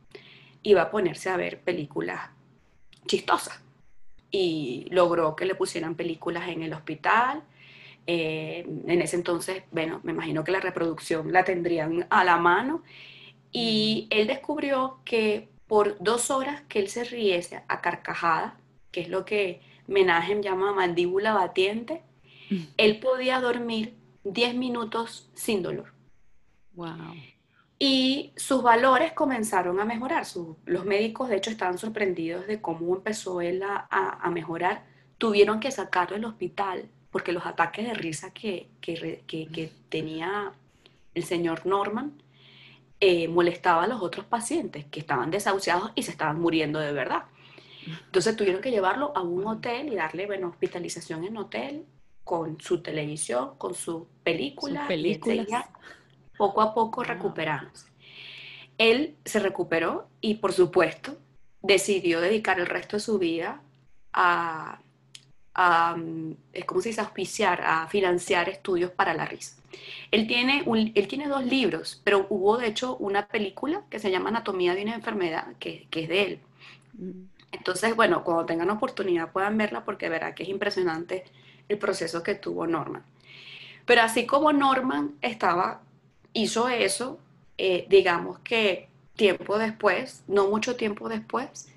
iba 0.67 0.83
a 0.83 0.91
ponerse 0.91 1.31
a 1.31 1.37
ver 1.37 1.61
películas 1.61 2.29
chistosas. 3.07 3.63
Y 4.31 4.89
logró 4.91 5.37
que 5.37 5.47
le 5.47 5.55
pusieran 5.55 5.95
películas 5.95 6.49
en 6.49 6.63
el 6.63 6.73
hospital. 6.73 7.45
Eh, 8.07 8.67
en 8.87 9.01
ese 9.01 9.15
entonces, 9.15 9.63
bueno, 9.71 10.01
me 10.03 10.11
imagino 10.11 10.43
que 10.43 10.51
la 10.51 10.61
reproducción 10.61 11.33
la 11.33 11.45
tendrían 11.45 12.07
a 12.11 12.25
la 12.25 12.37
mano. 12.37 12.83
Y 13.53 14.09
él 14.11 14.27
descubrió 14.27 14.99
que 15.05 15.49
por 15.69 15.97
dos 16.01 16.31
horas 16.33 16.63
que 16.69 16.81
él 16.81 16.89
se 16.89 17.05
riese 17.05 17.63
a 17.69 17.81
carcajada, 17.81 18.59
que 18.91 19.03
es 19.03 19.09
lo 19.09 19.25
que 19.25 19.61
Menahem 19.87 20.43
llama 20.43 20.73
mandíbula 20.73 21.33
batiente, 21.33 22.03
mm. 22.51 22.63
él 22.77 22.99
podía 22.99 23.41
dormir 23.41 23.95
10 24.25 24.57
minutos 24.57 25.31
sin 25.35 25.63
dolor. 25.63 25.93
Wow. 26.75 27.15
Y 27.79 28.33
sus 28.37 28.63
valores 28.63 29.13
comenzaron 29.13 29.81
a 29.81 29.85
mejorar. 29.85 30.25
los 30.65 30.85
médicos, 30.85 31.29
de 31.29 31.37
hecho, 31.37 31.51
estaban 31.51 31.79
sorprendidos 31.79 32.47
de 32.47 32.61
cómo 32.61 32.95
empezó 32.97 33.41
él 33.41 33.63
a, 33.63 34.31
mejorar. 34.31 34.85
Tuvieron 35.19 35.61
que 35.61 35.71
sacarlo 35.71 36.17
del 36.17 36.25
hospital 36.25 36.89
porque 37.11 37.33
los 37.33 37.47
ataques 37.47 37.87
de 37.87 37.95
risa 37.95 38.33
que, 38.33 38.69
que, 38.81 39.73
tenía 39.89 40.53
el 41.15 41.25
señor 41.25 41.67
Norman 41.67 42.13
eh, 43.01 43.29
molestaba 43.29 43.85
a 43.85 43.87
los 43.87 44.03
otros 44.03 44.27
pacientes 44.27 44.87
que 44.87 45.01
estaban 45.01 45.31
desahuciados 45.31 45.93
y 45.95 46.03
se 46.03 46.11
estaban 46.11 46.41
muriendo 46.41 46.79
de 46.79 46.93
verdad. 46.93 47.25
Entonces 48.07 48.37
tuvieron 48.37 48.61
que 48.61 48.71
llevarlo 48.71 49.13
a 49.15 49.21
un 49.21 49.47
hotel 49.47 49.93
y 49.93 49.97
darle, 49.97 50.27
bueno, 50.27 50.49
hospitalización 50.49 51.25
en 51.25 51.37
hotel 51.37 51.85
con 52.25 52.61
su 52.61 52.83
televisión, 52.83 53.53
con 53.57 53.75
su 53.75 54.09
película. 54.25 54.89
películas 54.89 55.67
poco 56.37 56.63
a 56.63 56.75
poco 56.75 57.03
recuperamos. 57.03 57.87
Él 58.79 59.17
se 59.25 59.39
recuperó 59.41 60.09
y, 60.21 60.35
por 60.35 60.53
supuesto, 60.53 61.17
decidió 61.63 62.21
dedicar 62.21 62.61
el 62.61 62.67
resto 62.67 62.97
de 62.97 63.01
su 63.01 63.19
vida 63.19 63.61
a, 64.13 64.79
es 66.53 66.65
como 66.67 66.81
se 66.83 66.91
dice, 66.91 67.01
auspiciar, 67.01 67.63
a 67.63 67.87
financiar 67.89 68.49
estudios 68.49 68.91
para 68.91 69.15
la 69.15 69.25
risa. 69.25 69.57
Él 70.11 70.27
tiene, 70.27 70.65
él 70.95 71.09
tiene 71.09 71.29
dos 71.29 71.45
libros, 71.45 72.01
pero 72.05 72.27
hubo 72.29 72.59
de 72.59 72.69
hecho 72.69 72.97
una 72.97 73.27
película 73.27 73.83
que 73.89 73.99
se 73.99 74.11
llama 74.11 74.29
Anatomía 74.29 74.75
de 74.75 74.83
una 74.83 74.95
enfermedad, 74.95 75.55
que, 75.59 75.87
que 75.91 76.03
es 76.03 76.09
de 76.09 76.23
él. 76.23 76.41
Mm. 76.99 77.37
Entonces, 77.53 77.97
bueno, 77.97 78.23
cuando 78.23 78.45
tengan 78.45 78.71
oportunidad 78.71 79.33
puedan 79.33 79.57
verla 79.57 79.85
porque 79.85 80.09
verá 80.09 80.35
que 80.35 80.43
es 80.43 80.49
impresionante 80.49 81.25
el 81.69 81.79
proceso 81.79 82.23
que 82.23 82.35
tuvo 82.35 82.67
Norman. 82.67 83.03
Pero 83.87 84.03
así 84.03 84.27
como 84.27 84.53
Norman 84.53 85.15
estaba 85.23 85.81
hizo 86.37 86.69
eso, 86.69 87.19
eh, 87.59 87.87
digamos 87.89 88.39
que 88.41 88.89
tiempo 89.17 89.59
después, 89.59 90.23
no 90.29 90.49
mucho 90.49 90.77
tiempo 90.77 91.09
después, 91.09 91.69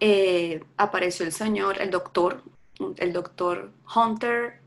eh, 0.00 0.62
apareció 0.76 1.24
el 1.24 1.32
señor, 1.32 1.80
el 1.80 1.90
doctor, 1.90 2.42
el 2.96 3.12
doctor 3.12 3.70
Hunter 3.94 4.60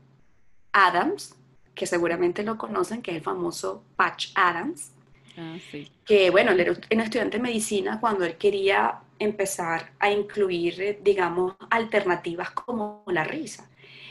Adams, 0.72 1.34
que 1.74 1.86
seguramente 1.86 2.42
lo 2.42 2.56
conocen, 2.56 3.02
que 3.02 3.12
es 3.12 3.18
el 3.18 3.22
famoso 3.22 3.84
Patch 3.96 4.32
Adams. 4.34 4.92
Ah, 5.36 5.56
que 6.04 6.30
bueno, 6.30 6.50
él 6.50 6.60
era 6.60 6.72
un 6.72 7.00
estudiante 7.00 7.36
de 7.36 7.42
medicina 7.42 8.00
cuando 8.00 8.24
él 8.24 8.36
quería 8.36 8.98
empezar 9.20 9.92
a 10.00 10.10
incluir, 10.10 10.98
digamos, 11.04 11.54
alternativas 11.70 12.50
como 12.50 13.04
la 13.06 13.22
risa. 13.22 13.68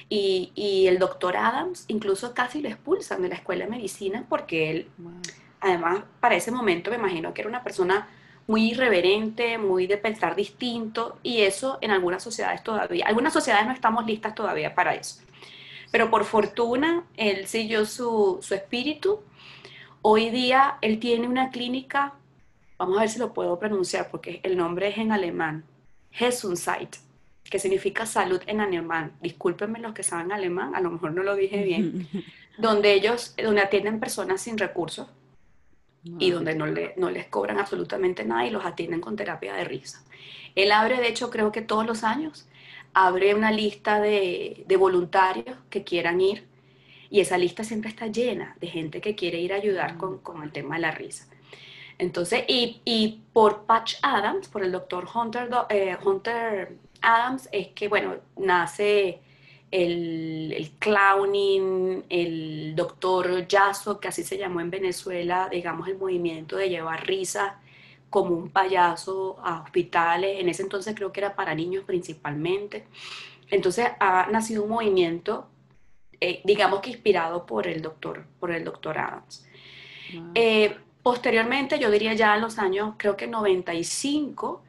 Y, 0.09 0.85
el 0.87 0.99
doctor 0.99 1.35
Adams 1.35 1.83
incluso 1.87 2.33
casi 2.33 2.61
lo 2.61 2.69
expulsan 2.69 3.21
de 3.21 3.29
la 3.29 3.35
escuela 3.35 3.65
de 3.65 3.71
medicina 3.71 4.25
porque 4.29 4.71
él, 4.71 4.89
además, 5.59 6.03
para 6.21 6.35
ese 6.35 6.51
momento 6.51 6.91
me 6.91 6.97
imagino 6.97 7.33
que 7.33 7.41
era 7.41 7.49
una 7.49 7.63
persona 7.63 8.07
muy 8.47 8.71
irreverente, 8.71 9.57
muy 9.57 9.87
de 9.87 9.97
pensar 9.97 10.33
distinto, 10.35 11.19
y 11.21 11.41
eso 11.41 11.79
en 11.81 11.91
algunas 11.91 12.23
sociedades 12.23 12.63
todavía, 12.63 13.05
algunas 13.05 13.33
sociedades 13.33 13.67
no 13.67 13.73
estamos 13.73 14.05
listas 14.05 14.33
todavía 14.33 14.73
para 14.73 14.95
eso. 14.95 15.21
Pero 15.91 16.09
por 16.09 16.23
fortuna, 16.23 17.03
él 17.17 17.47
siguió 17.47 17.85
su, 17.85 18.39
su 18.41 18.53
espíritu. 18.53 19.21
Hoy 20.01 20.29
día 20.29 20.77
él 20.81 20.99
tiene 20.99 21.27
una 21.27 21.49
clínica, 21.49 22.13
vamos 22.77 22.97
a 22.97 23.01
ver 23.01 23.09
si 23.09 23.19
lo 23.19 23.33
puedo 23.33 23.59
pronunciar 23.59 24.09
porque 24.09 24.39
el 24.43 24.55
nombre 24.55 24.87
es 24.87 24.97
en 24.97 25.11
alemán, 25.11 25.65
Gesundheit 26.11 26.95
que 27.49 27.59
significa 27.59 28.05
salud 28.05 28.41
en 28.47 28.61
alemán. 28.61 29.13
Discúlpenme 29.21 29.79
los 29.79 29.93
que 29.93 30.03
saben 30.03 30.31
alemán, 30.31 30.75
a 30.75 30.81
lo 30.81 30.91
mejor 30.91 31.13
no 31.13 31.23
lo 31.23 31.35
dije 31.35 31.63
bien. 31.63 32.07
donde 32.57 32.93
ellos, 32.93 33.35
donde 33.41 33.61
atienden 33.61 33.99
personas 33.99 34.41
sin 34.41 34.57
recursos 34.57 35.07
y 36.19 36.31
donde 36.31 36.55
no, 36.55 36.65
le, 36.65 36.93
no 36.97 37.09
les 37.09 37.27
cobran 37.27 37.59
absolutamente 37.59 38.23
nada 38.23 38.45
y 38.47 38.49
los 38.49 38.65
atienden 38.65 39.01
con 39.01 39.15
terapia 39.15 39.53
de 39.53 39.63
risa. 39.63 40.03
Él 40.55 40.71
abre, 40.71 40.97
de 40.97 41.07
hecho, 41.07 41.29
creo 41.29 41.51
que 41.51 41.61
todos 41.61 41.85
los 41.85 42.03
años, 42.03 42.47
abre 42.93 43.35
una 43.35 43.51
lista 43.51 43.99
de, 43.99 44.63
de 44.65 44.77
voluntarios 44.77 45.57
que 45.69 45.83
quieran 45.83 46.19
ir 46.19 46.45
y 47.09 47.19
esa 47.19 47.37
lista 47.37 47.63
siempre 47.63 47.89
está 47.89 48.07
llena 48.07 48.55
de 48.59 48.67
gente 48.67 49.01
que 49.01 49.15
quiere 49.15 49.39
ir 49.39 49.53
a 49.53 49.57
ayudar 49.57 49.97
con, 49.97 50.19
con 50.19 50.41
el 50.43 50.51
tema 50.51 50.75
de 50.75 50.81
la 50.81 50.91
risa. 50.91 51.27
Entonces, 51.99 52.43
y, 52.47 52.81
y, 52.85 53.21
por 53.33 53.65
Patch 53.65 53.95
Adams, 54.03 54.47
por 54.47 54.63
el 54.63 54.71
doctor 54.71 55.07
Hunter, 55.13 55.49
eh, 55.69 55.97
Hunter 56.03 56.77
Adams 57.01 57.49
es 57.51 57.69
que, 57.69 57.87
bueno, 57.87 58.15
nace 58.37 59.21
el, 59.71 60.53
el, 60.55 60.71
clowning, 60.79 62.05
el 62.09 62.73
doctor 62.75 63.47
Yasso, 63.47 63.99
que 63.99 64.07
así 64.07 64.23
se 64.23 64.37
llamó 64.37 64.61
en 64.61 64.69
Venezuela, 64.69 65.49
digamos, 65.51 65.87
el 65.87 65.97
movimiento 65.97 66.57
de 66.57 66.69
llevar 66.69 67.05
risa 67.05 67.59
como 68.09 68.35
un 68.35 68.49
payaso 68.49 69.37
a 69.43 69.61
hospitales. 69.61 70.39
En 70.39 70.49
ese 70.49 70.63
entonces 70.63 70.95
creo 70.95 71.11
que 71.11 71.19
era 71.19 71.35
para 71.35 71.53
niños 71.53 71.83
principalmente. 71.85 72.85
Entonces 73.49 73.87
ha 73.99 74.27
nacido 74.31 74.63
un 74.63 74.69
movimiento, 74.69 75.47
eh, 76.19 76.41
digamos 76.43 76.81
que 76.81 76.89
inspirado 76.89 77.45
por 77.45 77.67
el 77.67 77.81
doctor, 77.81 78.25
por 78.39 78.51
el 78.51 78.63
doctor 78.63 78.97
Adams. 78.97 79.45
Eh, 80.35 80.75
posteriormente, 81.03 81.79
yo 81.79 81.91
diría 81.91 82.13
ya 82.13 82.35
en 82.35 82.41
los 82.41 82.59
años, 82.59 82.95
creo 82.97 83.17
que 83.17 83.27
95, 83.27 84.63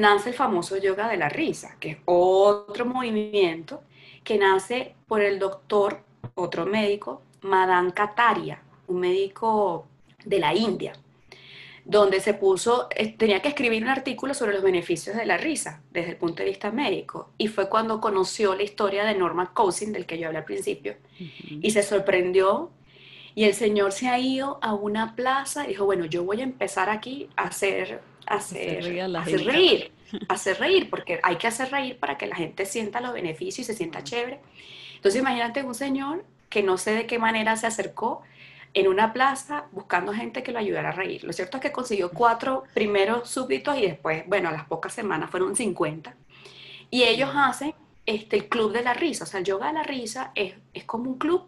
nace 0.00 0.30
el 0.30 0.34
famoso 0.34 0.78
yoga 0.78 1.08
de 1.08 1.18
la 1.18 1.28
risa, 1.28 1.76
que 1.78 1.90
es 1.90 1.98
otro 2.06 2.86
movimiento 2.86 3.82
que 4.24 4.38
nace 4.38 4.94
por 5.06 5.20
el 5.20 5.38
doctor, 5.38 6.02
otro 6.34 6.64
médico, 6.66 7.22
Madan 7.42 7.90
Kataria, 7.90 8.62
un 8.86 9.00
médico 9.00 9.86
de 10.24 10.38
la 10.38 10.54
India, 10.54 10.92
donde 11.84 12.20
se 12.20 12.34
puso, 12.34 12.88
eh, 12.90 13.14
tenía 13.16 13.42
que 13.42 13.48
escribir 13.48 13.82
un 13.82 13.90
artículo 13.90 14.32
sobre 14.32 14.54
los 14.54 14.62
beneficios 14.62 15.16
de 15.16 15.26
la 15.26 15.36
risa 15.36 15.82
desde 15.90 16.10
el 16.12 16.16
punto 16.16 16.42
de 16.42 16.48
vista 16.48 16.70
médico. 16.70 17.30
Y 17.36 17.48
fue 17.48 17.68
cuando 17.68 18.00
conoció 18.00 18.54
la 18.54 18.62
historia 18.62 19.04
de 19.04 19.14
Norman 19.14 19.50
Cousin, 19.52 19.92
del 19.92 20.06
que 20.06 20.18
yo 20.18 20.26
hablé 20.26 20.38
al 20.38 20.44
principio, 20.44 20.96
y 21.18 21.70
se 21.70 21.82
sorprendió. 21.82 22.70
Y 23.34 23.44
el 23.44 23.54
señor 23.54 23.92
se 23.92 24.08
ha 24.08 24.18
ido 24.18 24.58
a 24.60 24.74
una 24.74 25.14
plaza 25.14 25.64
y 25.64 25.68
dijo, 25.68 25.84
bueno, 25.84 26.04
yo 26.04 26.24
voy 26.24 26.40
a 26.40 26.44
empezar 26.44 26.90
aquí 26.90 27.28
a 27.36 27.44
hacer 27.44 28.00
hacer, 28.26 28.84
reír, 29.44 29.92
hacer 30.28 30.58
reír, 30.58 30.90
porque 30.90 31.20
hay 31.22 31.36
que 31.36 31.46
hacer 31.46 31.70
reír 31.70 31.98
para 31.98 32.18
que 32.18 32.26
la 32.26 32.36
gente 32.36 32.66
sienta 32.66 33.00
los 33.00 33.12
beneficios 33.12 33.60
y 33.60 33.64
se 33.64 33.74
sienta 33.74 34.04
chévere. 34.04 34.40
Entonces 34.96 35.20
imagínate 35.20 35.62
un 35.62 35.74
señor 35.74 36.24
que 36.48 36.62
no 36.62 36.78
sé 36.78 36.92
de 36.92 37.06
qué 37.06 37.18
manera 37.18 37.56
se 37.56 37.66
acercó 37.66 38.22
en 38.74 38.88
una 38.88 39.12
plaza 39.12 39.64
buscando 39.72 40.12
gente 40.12 40.42
que 40.42 40.52
lo 40.52 40.58
ayudara 40.58 40.90
a 40.90 40.92
reír. 40.92 41.24
Lo 41.24 41.32
cierto 41.32 41.56
es 41.56 41.62
que 41.62 41.72
consiguió 41.72 42.10
cuatro 42.10 42.64
primeros 42.74 43.28
súbditos 43.28 43.76
y 43.78 43.82
después, 43.82 44.24
bueno, 44.26 44.48
a 44.48 44.52
las 44.52 44.66
pocas 44.66 44.92
semanas 44.92 45.30
fueron 45.30 45.56
50. 45.56 46.14
Y 46.90 47.04
ellos 47.04 47.30
hacen 47.34 47.74
este, 48.06 48.36
el 48.36 48.48
club 48.48 48.72
de 48.72 48.82
la 48.82 48.94
risa, 48.94 49.24
o 49.24 49.26
sea, 49.26 49.40
el 49.40 49.46
yoga 49.46 49.68
de 49.68 49.74
la 49.74 49.82
risa 49.82 50.32
es, 50.34 50.54
es 50.74 50.84
como 50.84 51.10
un 51.10 51.18
club 51.18 51.44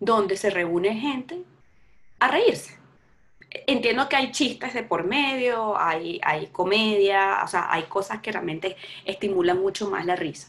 donde 0.00 0.36
se 0.36 0.50
reúne 0.50 0.94
gente 0.94 1.42
a 2.20 2.28
reírse 2.28 2.78
entiendo 3.50 4.08
que 4.08 4.16
hay 4.16 4.30
chistes 4.32 4.74
de 4.74 4.82
por 4.82 5.04
medio, 5.04 5.78
hay, 5.78 6.20
hay 6.22 6.48
comedia, 6.48 7.40
o 7.44 7.48
sea, 7.48 7.72
hay 7.72 7.84
cosas 7.84 8.20
que 8.20 8.32
realmente 8.32 8.76
estimulan 9.04 9.60
mucho 9.60 9.90
más 9.90 10.04
la 10.04 10.16
risa. 10.16 10.48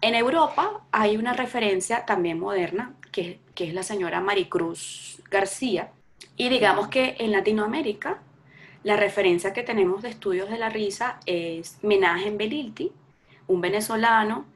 En 0.00 0.14
Europa 0.14 0.82
hay 0.92 1.16
una 1.16 1.32
referencia 1.32 2.04
también 2.04 2.38
moderna, 2.38 2.94
que, 3.12 3.38
que 3.54 3.68
es 3.68 3.74
la 3.74 3.82
señora 3.82 4.20
Maricruz 4.20 5.22
García, 5.30 5.92
y 6.36 6.48
digamos 6.48 6.88
que 6.88 7.16
en 7.18 7.32
Latinoamérica 7.32 8.20
la 8.82 8.96
referencia 8.96 9.52
que 9.52 9.62
tenemos 9.62 10.02
de 10.02 10.10
estudios 10.10 10.50
de 10.50 10.58
la 10.58 10.68
risa 10.68 11.20
es 11.26 11.78
Menaje 11.82 12.28
en 12.28 12.36
Belilti, 12.36 12.92
un 13.46 13.60
venezolano 13.60 14.46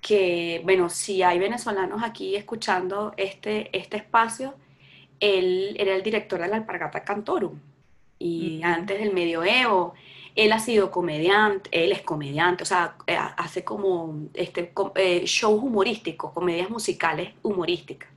que, 0.00 0.60
bueno, 0.64 0.90
si 0.90 1.22
hay 1.22 1.38
venezolanos 1.38 2.02
aquí 2.02 2.34
escuchando 2.34 3.14
este, 3.16 3.76
este 3.76 3.98
espacio, 3.98 4.54
él 5.22 5.76
era 5.78 5.94
el 5.94 6.02
director 6.02 6.40
de 6.40 6.48
la 6.48 6.56
Alpargata 6.56 7.04
Cantorum 7.04 7.58
y 8.18 8.60
antes 8.64 8.98
del 8.98 9.14
medioevo. 9.14 9.94
Él 10.34 10.50
ha 10.52 10.58
sido 10.58 10.90
comediante, 10.90 11.70
él 11.72 11.92
es 11.92 12.02
comediante, 12.02 12.64
o 12.64 12.66
sea, 12.66 12.96
eh, 13.06 13.16
hace 13.16 13.62
como 13.62 14.28
este, 14.34 14.72
eh, 14.96 15.22
shows 15.24 15.62
humorísticos, 15.62 16.32
comedias 16.32 16.70
musicales 16.70 17.30
humorísticas. 17.42 18.10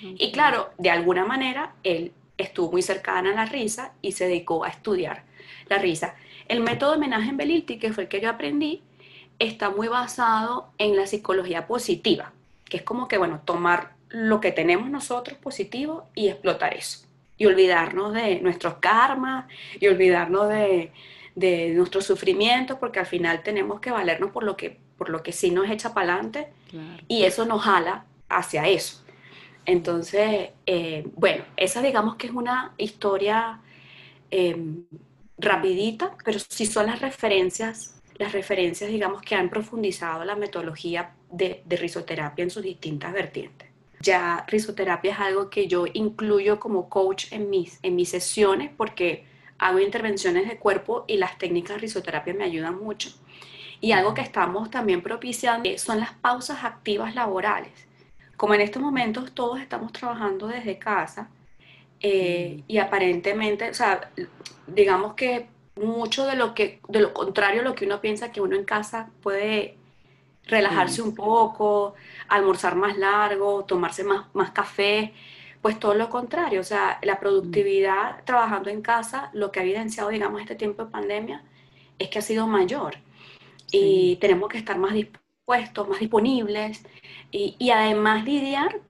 Y 0.00 0.30
claro, 0.30 0.70
de 0.78 0.90
alguna 0.90 1.26
manera, 1.26 1.74
él 1.82 2.12
estuvo 2.38 2.70
muy 2.70 2.82
cercana 2.82 3.32
a 3.32 3.34
la 3.34 3.46
risa 3.46 3.92
y 4.00 4.12
se 4.12 4.26
dedicó 4.26 4.64
a 4.64 4.68
estudiar 4.68 5.24
la 5.68 5.78
risa. 5.78 6.14
El 6.48 6.60
método 6.60 6.92
de 6.92 6.98
homenaje 6.98 7.30
en 7.30 7.36
Belilti, 7.36 7.78
que 7.78 7.92
fue 7.92 8.04
el 8.04 8.08
que 8.08 8.20
yo 8.20 8.30
aprendí, 8.30 8.82
está 9.38 9.70
muy 9.70 9.88
basado 9.88 10.68
en 10.78 10.96
la 10.96 11.06
psicología 11.06 11.66
positiva, 11.66 12.32
que 12.64 12.78
es 12.78 12.82
como 12.82 13.08
que, 13.08 13.18
bueno, 13.18 13.40
tomar 13.44 13.95
lo 14.08 14.40
que 14.40 14.52
tenemos 14.52 14.90
nosotros 14.90 15.38
positivo 15.38 16.08
y 16.14 16.28
explotar 16.28 16.74
eso. 16.74 17.06
Y 17.38 17.46
olvidarnos 17.46 18.14
de 18.14 18.40
nuestros 18.40 18.74
karmas 18.74 19.46
y 19.78 19.88
olvidarnos 19.88 20.48
de, 20.48 20.92
de 21.34 21.70
nuestro 21.74 22.00
sufrimiento, 22.00 22.78
porque 22.78 22.98
al 22.98 23.06
final 23.06 23.42
tenemos 23.42 23.80
que 23.80 23.90
valernos 23.90 24.30
por 24.30 24.42
lo 24.42 24.56
que, 24.56 24.78
por 24.96 25.10
lo 25.10 25.22
que 25.22 25.32
sí 25.32 25.50
nos 25.50 25.70
echa 25.70 25.92
para 25.92 26.14
adelante 26.14 26.48
y 27.08 27.24
eso 27.24 27.44
nos 27.44 27.62
jala 27.62 28.06
hacia 28.28 28.66
eso. 28.66 29.02
Entonces, 29.66 30.50
eh, 30.64 31.06
bueno, 31.14 31.44
esa 31.56 31.82
digamos 31.82 32.16
que 32.16 32.28
es 32.28 32.32
una 32.32 32.72
historia 32.78 33.60
em, 34.30 34.84
rapidita, 35.38 36.16
pero 36.24 36.38
sí 36.38 36.66
son 36.66 36.86
las 36.86 37.00
referencias 37.00 37.96
las 38.18 38.32
referencias, 38.32 38.90
digamos, 38.90 39.22
que 39.22 39.34
han 39.34 39.50
profundizado 39.50 40.24
la 40.24 40.36
metodología 40.36 41.14
de, 41.30 41.62
risoterapia 41.68 42.42
en 42.42 42.50
sus 42.50 42.62
distintas 42.62 43.12
vertientes. 43.12 43.65
Ya 44.00 44.44
risoterapia 44.48 45.12
es 45.12 45.20
algo 45.20 45.50
que 45.50 45.68
yo 45.68 45.86
incluyo 45.92 46.60
como 46.60 46.88
coach 46.88 47.32
en 47.32 47.50
mis, 47.50 47.78
en 47.82 47.96
mis 47.96 48.10
sesiones 48.10 48.70
porque 48.76 49.24
hago 49.58 49.78
intervenciones 49.78 50.48
de 50.48 50.58
cuerpo 50.58 51.04
y 51.06 51.16
las 51.16 51.38
técnicas 51.38 51.76
de 51.76 51.82
risoterapia 51.82 52.34
me 52.34 52.44
ayudan 52.44 52.78
mucho. 52.78 53.10
Y 53.80 53.92
algo 53.92 54.14
que 54.14 54.22
estamos 54.22 54.70
también 54.70 55.02
propiciando 55.02 55.68
son 55.78 56.00
las 56.00 56.12
pausas 56.12 56.64
activas 56.64 57.14
laborales. 57.14 57.72
Como 58.36 58.54
en 58.54 58.60
estos 58.60 58.82
momentos 58.82 59.32
todos 59.32 59.60
estamos 59.60 59.92
trabajando 59.92 60.46
desde 60.46 60.78
casa 60.78 61.30
eh, 62.00 62.62
y 62.66 62.78
aparentemente, 62.78 63.70
o 63.70 63.74
sea, 63.74 64.10
digamos 64.66 65.14
que 65.14 65.48
mucho 65.76 66.26
de 66.26 66.36
lo 66.36 66.54
que, 66.54 66.80
de 66.88 67.00
lo 67.00 67.12
contrario 67.12 67.60
a 67.60 67.64
lo 67.64 67.74
que 67.74 67.86
uno 67.86 68.00
piensa 68.00 68.32
que 68.32 68.40
uno 68.40 68.56
en 68.56 68.64
casa 68.64 69.10
puede 69.22 69.76
relajarse 70.46 71.02
un 71.02 71.14
poco, 71.14 71.94
almorzar 72.28 72.76
más 72.76 72.96
largo, 72.96 73.64
tomarse 73.64 74.04
más, 74.04 74.26
más 74.34 74.50
café, 74.52 75.12
pues 75.60 75.78
todo 75.80 75.94
lo 75.94 76.08
contrario, 76.08 76.60
o 76.60 76.64
sea, 76.64 76.98
la 77.02 77.18
productividad 77.18 78.22
trabajando 78.24 78.70
en 78.70 78.82
casa, 78.82 79.30
lo 79.32 79.50
que 79.50 79.60
ha 79.60 79.62
evidenciado, 79.64 80.10
digamos, 80.10 80.40
este 80.40 80.54
tiempo 80.54 80.84
de 80.84 80.90
pandemia, 80.90 81.42
es 81.98 82.08
que 82.08 82.18
ha 82.18 82.22
sido 82.22 82.46
mayor. 82.46 82.96
Y 83.72 84.16
tenemos 84.16 84.48
que 84.48 84.58
estar 84.58 84.78
más 84.78 84.94
dispuestos, 84.94 85.88
más 85.88 85.98
disponibles 85.98 86.84
y, 87.32 87.56
y 87.58 87.70
además 87.70 88.24
lidiar 88.24 88.80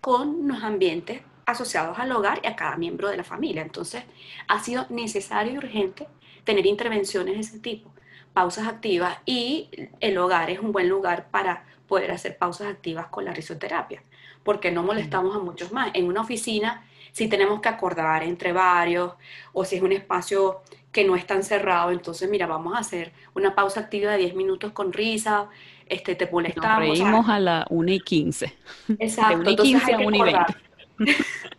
con 0.00 0.46
los 0.46 0.62
ambientes 0.62 1.22
asociados 1.46 1.98
al 1.98 2.12
hogar 2.12 2.40
y 2.44 2.46
a 2.46 2.56
cada 2.56 2.76
miembro 2.76 3.08
de 3.08 3.16
la 3.16 3.24
familia. 3.24 3.62
Entonces, 3.62 4.04
ha 4.48 4.62
sido 4.62 4.86
necesario 4.90 5.54
y 5.54 5.58
urgente 5.58 6.06
tener 6.44 6.66
intervenciones 6.66 7.34
de 7.34 7.40
ese 7.40 7.58
tipo, 7.58 7.90
pausas 8.38 8.68
activas 8.68 9.18
y 9.26 9.68
el 9.98 10.16
hogar 10.16 10.48
es 10.48 10.60
un 10.60 10.70
buen 10.70 10.88
lugar 10.88 11.26
para 11.28 11.64
poder 11.88 12.12
hacer 12.12 12.38
pausas 12.38 12.68
activas 12.68 13.08
con 13.08 13.24
la 13.24 13.32
risoterapia, 13.32 14.04
porque 14.44 14.70
no 14.70 14.84
molestamos 14.84 15.34
a 15.34 15.40
muchos 15.40 15.72
más. 15.72 15.90
En 15.92 16.06
una 16.06 16.20
oficina, 16.20 16.84
si 17.10 17.26
tenemos 17.26 17.60
que 17.60 17.68
acordar 17.68 18.22
entre 18.22 18.52
varios 18.52 19.14
o 19.52 19.64
si 19.64 19.74
es 19.74 19.82
un 19.82 19.90
espacio 19.90 20.60
que 20.92 21.02
no 21.02 21.16
es 21.16 21.26
tan 21.26 21.42
cerrado, 21.42 21.90
entonces 21.90 22.30
mira, 22.30 22.46
vamos 22.46 22.76
a 22.76 22.78
hacer 22.78 23.12
una 23.34 23.56
pausa 23.56 23.80
activa 23.80 24.12
de 24.12 24.18
10 24.18 24.36
minutos 24.36 24.70
con 24.70 24.92
risa, 24.92 25.48
este, 25.86 26.14
te 26.14 26.30
molestamos. 26.30 26.86
Nos 26.86 26.98
reímos 27.00 27.28
a 27.28 27.40
la 27.40 27.66
1 27.70 27.90
y 27.90 27.98
15. 27.98 28.54
Exacto. 29.00 29.38
De 29.38 29.40
1 29.40 29.50
y 29.50 29.56
15 29.56 29.94
a 29.94 29.98
1 29.98 30.16
y 30.16 30.22
20. 30.22 31.16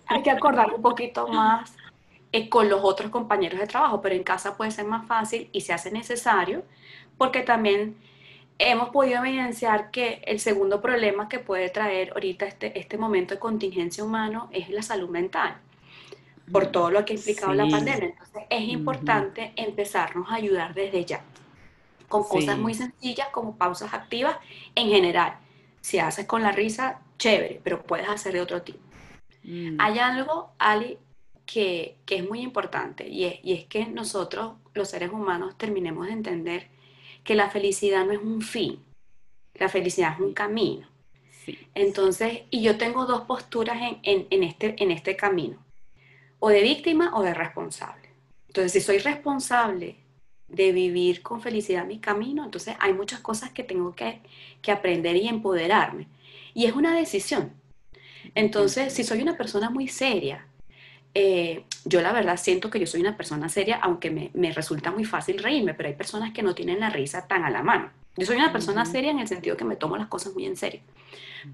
hay 0.08 0.24
que 0.24 0.32
acordar 0.32 0.74
un 0.74 0.82
poquito 0.82 1.28
más 1.28 1.76
eh, 2.32 2.50
con 2.50 2.70
los 2.70 2.82
otros 2.84 3.10
compañeros 3.10 3.60
de 3.60 3.68
trabajo, 3.68 4.02
pero 4.02 4.16
en 4.16 4.24
casa 4.24 4.56
puede 4.56 4.72
ser 4.72 4.86
más 4.86 5.08
fácil 5.08 5.50
y 5.52 5.62
se 5.62 5.74
hace 5.74 5.92
necesario 5.92 6.64
porque 7.18 7.42
también 7.42 7.98
hemos 8.60 8.90
podido 8.90 9.24
evidenciar 9.24 9.90
que 9.90 10.22
el 10.26 10.40
segundo 10.40 10.82
problema 10.82 11.30
que 11.30 11.40
puede 11.40 11.70
traer 11.70 12.12
ahorita 12.12 12.46
este, 12.46 12.78
este 12.78 12.98
momento 12.98 13.34
de 13.34 13.40
contingencia 13.40 14.04
humano 14.04 14.50
es 14.52 14.70
la 14.70 14.84
salud 14.84 15.10
mental, 15.10 15.58
por 16.52 16.68
mm, 16.68 16.72
todo 16.72 16.92
lo 16.92 17.06
que 17.06 17.14
ha 17.14 17.16
implicado 17.16 17.54
la 17.54 17.68
pandemia. 17.68 18.10
Entonces 18.10 18.44
es 18.50 18.62
importante 18.70 19.54
empezarnos 19.56 20.30
a 20.30 20.36
ayudar 20.36 20.74
desde 20.74 21.06
ya, 21.06 21.24
con 22.08 22.24
cosas 22.24 22.58
muy 22.58 22.74
sencillas 22.74 23.30
como 23.30 23.56
pausas 23.56 23.94
activas 23.94 24.38
en 24.76 24.90
general. 24.90 25.38
Si 25.82 25.98
haces 26.00 26.26
con 26.26 26.44
la 26.44 26.52
risa, 26.52 27.00
chévere, 27.18 27.62
pero 27.64 27.82
puedes 27.82 28.10
hacer 28.10 28.34
de 28.34 28.42
otro 28.42 28.62
tipo. 28.62 28.80
Mm. 29.44 29.78
Hay 29.80 30.00
algo, 30.00 30.52
Ali, 30.60 30.98
que, 31.50 31.98
es 32.08 32.30
muy 32.30 32.42
importante 32.42 33.08
y 33.08 33.26
es, 33.26 33.66
que 33.66 33.88
nosotros, 33.88 34.54
los 34.76 34.90
seres 34.90 35.12
humanos, 35.12 35.58
terminemos 35.58 36.06
de 36.06 36.14
entender 36.14 36.68
que 37.24 37.34
la 37.34 37.50
felicidad 37.50 38.06
no 38.06 38.12
es 38.12 38.20
un 38.20 38.44
fin, 38.44 38.80
la 39.56 39.68
felicidad 39.68 40.14
es 40.14 40.20
un 40.20 40.34
camino. 40.34 40.88
Entonces, 41.74 42.42
y 42.52 42.62
yo 42.62 42.78
tengo 42.78 43.08
dos 43.08 43.22
posturas 43.22 43.78
en, 44.04 44.44
este, 44.44 44.76
en 44.78 44.92
este 44.92 45.16
camino, 45.16 45.58
o 46.38 46.50
de 46.50 46.62
víctima 46.62 47.12
o 47.16 47.24
de 47.24 47.34
responsable. 47.34 48.10
Entonces, 48.48 48.72
si 48.72 48.82
soy 48.82 49.00
responsable 49.00 49.96
de 50.48 50.72
vivir 50.72 51.24
con 51.24 51.42
felicidad 51.42 51.86
mi 51.86 52.00
camino, 52.00 52.46
entonces 52.46 52.76
hay 52.80 52.94
muchas 52.94 53.22
cosas 53.22 53.50
que 53.52 53.64
tengo 53.64 53.96
que, 53.96 54.22
que 54.62 54.72
aprender 54.72 55.16
y 55.16 55.28
empoderarme. 55.28 56.08
Y 56.54 56.66
es 56.66 56.74
una 56.74 56.96
decisión. 56.96 57.54
Entonces, 58.36 58.94
si 58.94 59.04
soy 59.04 59.24
una 59.24 59.36
persona 59.36 59.72
muy 59.72 59.88
seria, 59.88 60.49
eh, 61.16 61.64
yo 61.86 62.02
la 62.02 62.12
verdad 62.12 62.38
siento 62.38 62.70
que 62.70 62.80
yo 62.80 62.86
soy 62.86 63.02
una 63.02 63.18
persona 63.18 63.50
seria, 63.50 63.78
aunque 63.78 64.12
me, 64.12 64.52
resulta 64.54 64.92
muy 64.92 65.06
fácil 65.06 65.42
reírme, 65.42 65.74
pero 65.74 65.90
hay 65.90 65.96
personas 65.96 66.34
que 66.34 66.44
no 66.44 66.54
tienen 66.54 66.80
la 66.80 66.90
risa 66.90 67.28
tan 67.28 67.44
a 67.44 67.50
la 67.50 67.64
mano. 67.64 67.90
Yo 68.16 68.26
soy 68.26 68.36
una 68.36 68.52
persona 68.52 68.86
seria 68.86 69.12
en 69.12 69.20
el 69.20 69.28
sentido 69.28 69.58
que 69.58 69.66
me 69.66 69.76
tomo 69.76 69.98
las 69.98 70.08
cosas 70.08 70.34
muy 70.34 70.46
en 70.46 70.58
serio, 70.58 70.82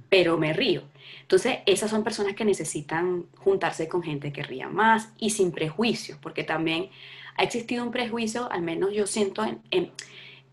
pero 0.10 0.38
me 0.38 0.52
río. 0.52 0.84
Entonces, 1.22 1.60
esas 1.65 1.89
son 1.91 2.04
personas 2.04 2.36
que 2.36 2.44
necesitan 2.44 3.26
juntarse 3.38 3.88
con 3.88 4.04
gente 4.04 4.34
que 4.34 4.44
ría 4.44 4.68
más 4.68 5.10
y 5.18 5.30
sin 5.30 5.52
prejuicios, 5.52 6.18
porque 6.22 6.44
también 6.44 6.89
ha 7.38 7.44
existido 7.44 7.84
un 7.84 7.91
prejuicio, 7.91 8.52
al 8.52 8.62
menos 8.62 8.94
yo 8.94 9.08
siento 9.08 9.44
en, 9.44 9.91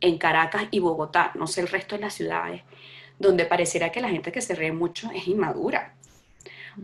en 0.00 0.18
Caracas 0.18 0.64
y 0.70 0.78
Bogotá, 0.78 1.32
no 1.34 1.46
sé 1.46 1.60
el 1.60 1.68
resto 1.68 1.96
de 1.96 2.02
las 2.02 2.14
ciudades, 2.14 2.62
donde 3.18 3.46
pareciera 3.46 3.90
que 3.90 4.00
la 4.00 4.10
gente 4.10 4.32
que 4.32 4.40
se 4.40 4.54
ríe 4.54 4.72
mucho 4.72 5.10
es 5.14 5.26
inmadura 5.28 5.94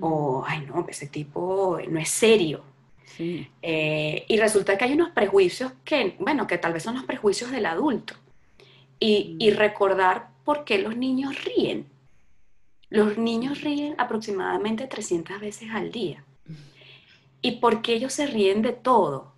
o, 0.00 0.44
ay 0.46 0.66
no, 0.66 0.86
ese 0.88 1.06
tipo 1.06 1.78
no 1.88 1.98
es 1.98 2.08
serio. 2.08 2.64
Eh, 3.18 4.24
y 4.28 4.36
resulta 4.36 4.78
que 4.78 4.84
hay 4.84 4.92
unos 4.92 5.10
prejuicios 5.10 5.72
que, 5.84 6.16
bueno, 6.20 6.46
que 6.46 6.58
tal 6.58 6.72
vez 6.72 6.84
son 6.84 6.94
los 6.94 7.04
prejuicios 7.04 7.50
del 7.50 7.66
adulto. 7.66 8.14
Y, 9.00 9.36
y, 9.38 9.50
mm. 9.50 9.56
recordar 9.56 10.28
por 10.44 10.64
qué 10.64 10.78
los 10.78 10.96
niños 10.96 11.44
ríen. 11.44 11.86
Los 12.90 13.18
niños 13.18 13.60
ríen 13.60 13.94
aproximadamente 13.98 14.86
300 14.86 15.40
veces 15.40 15.70
al 15.72 15.90
día. 15.90 16.24
¿Y 17.42 17.52
por 17.52 17.82
qué 17.82 17.94
ellos 17.94 18.12
se 18.12 18.26
ríen 18.26 18.62
de 18.62 18.72
todo? 18.72 19.32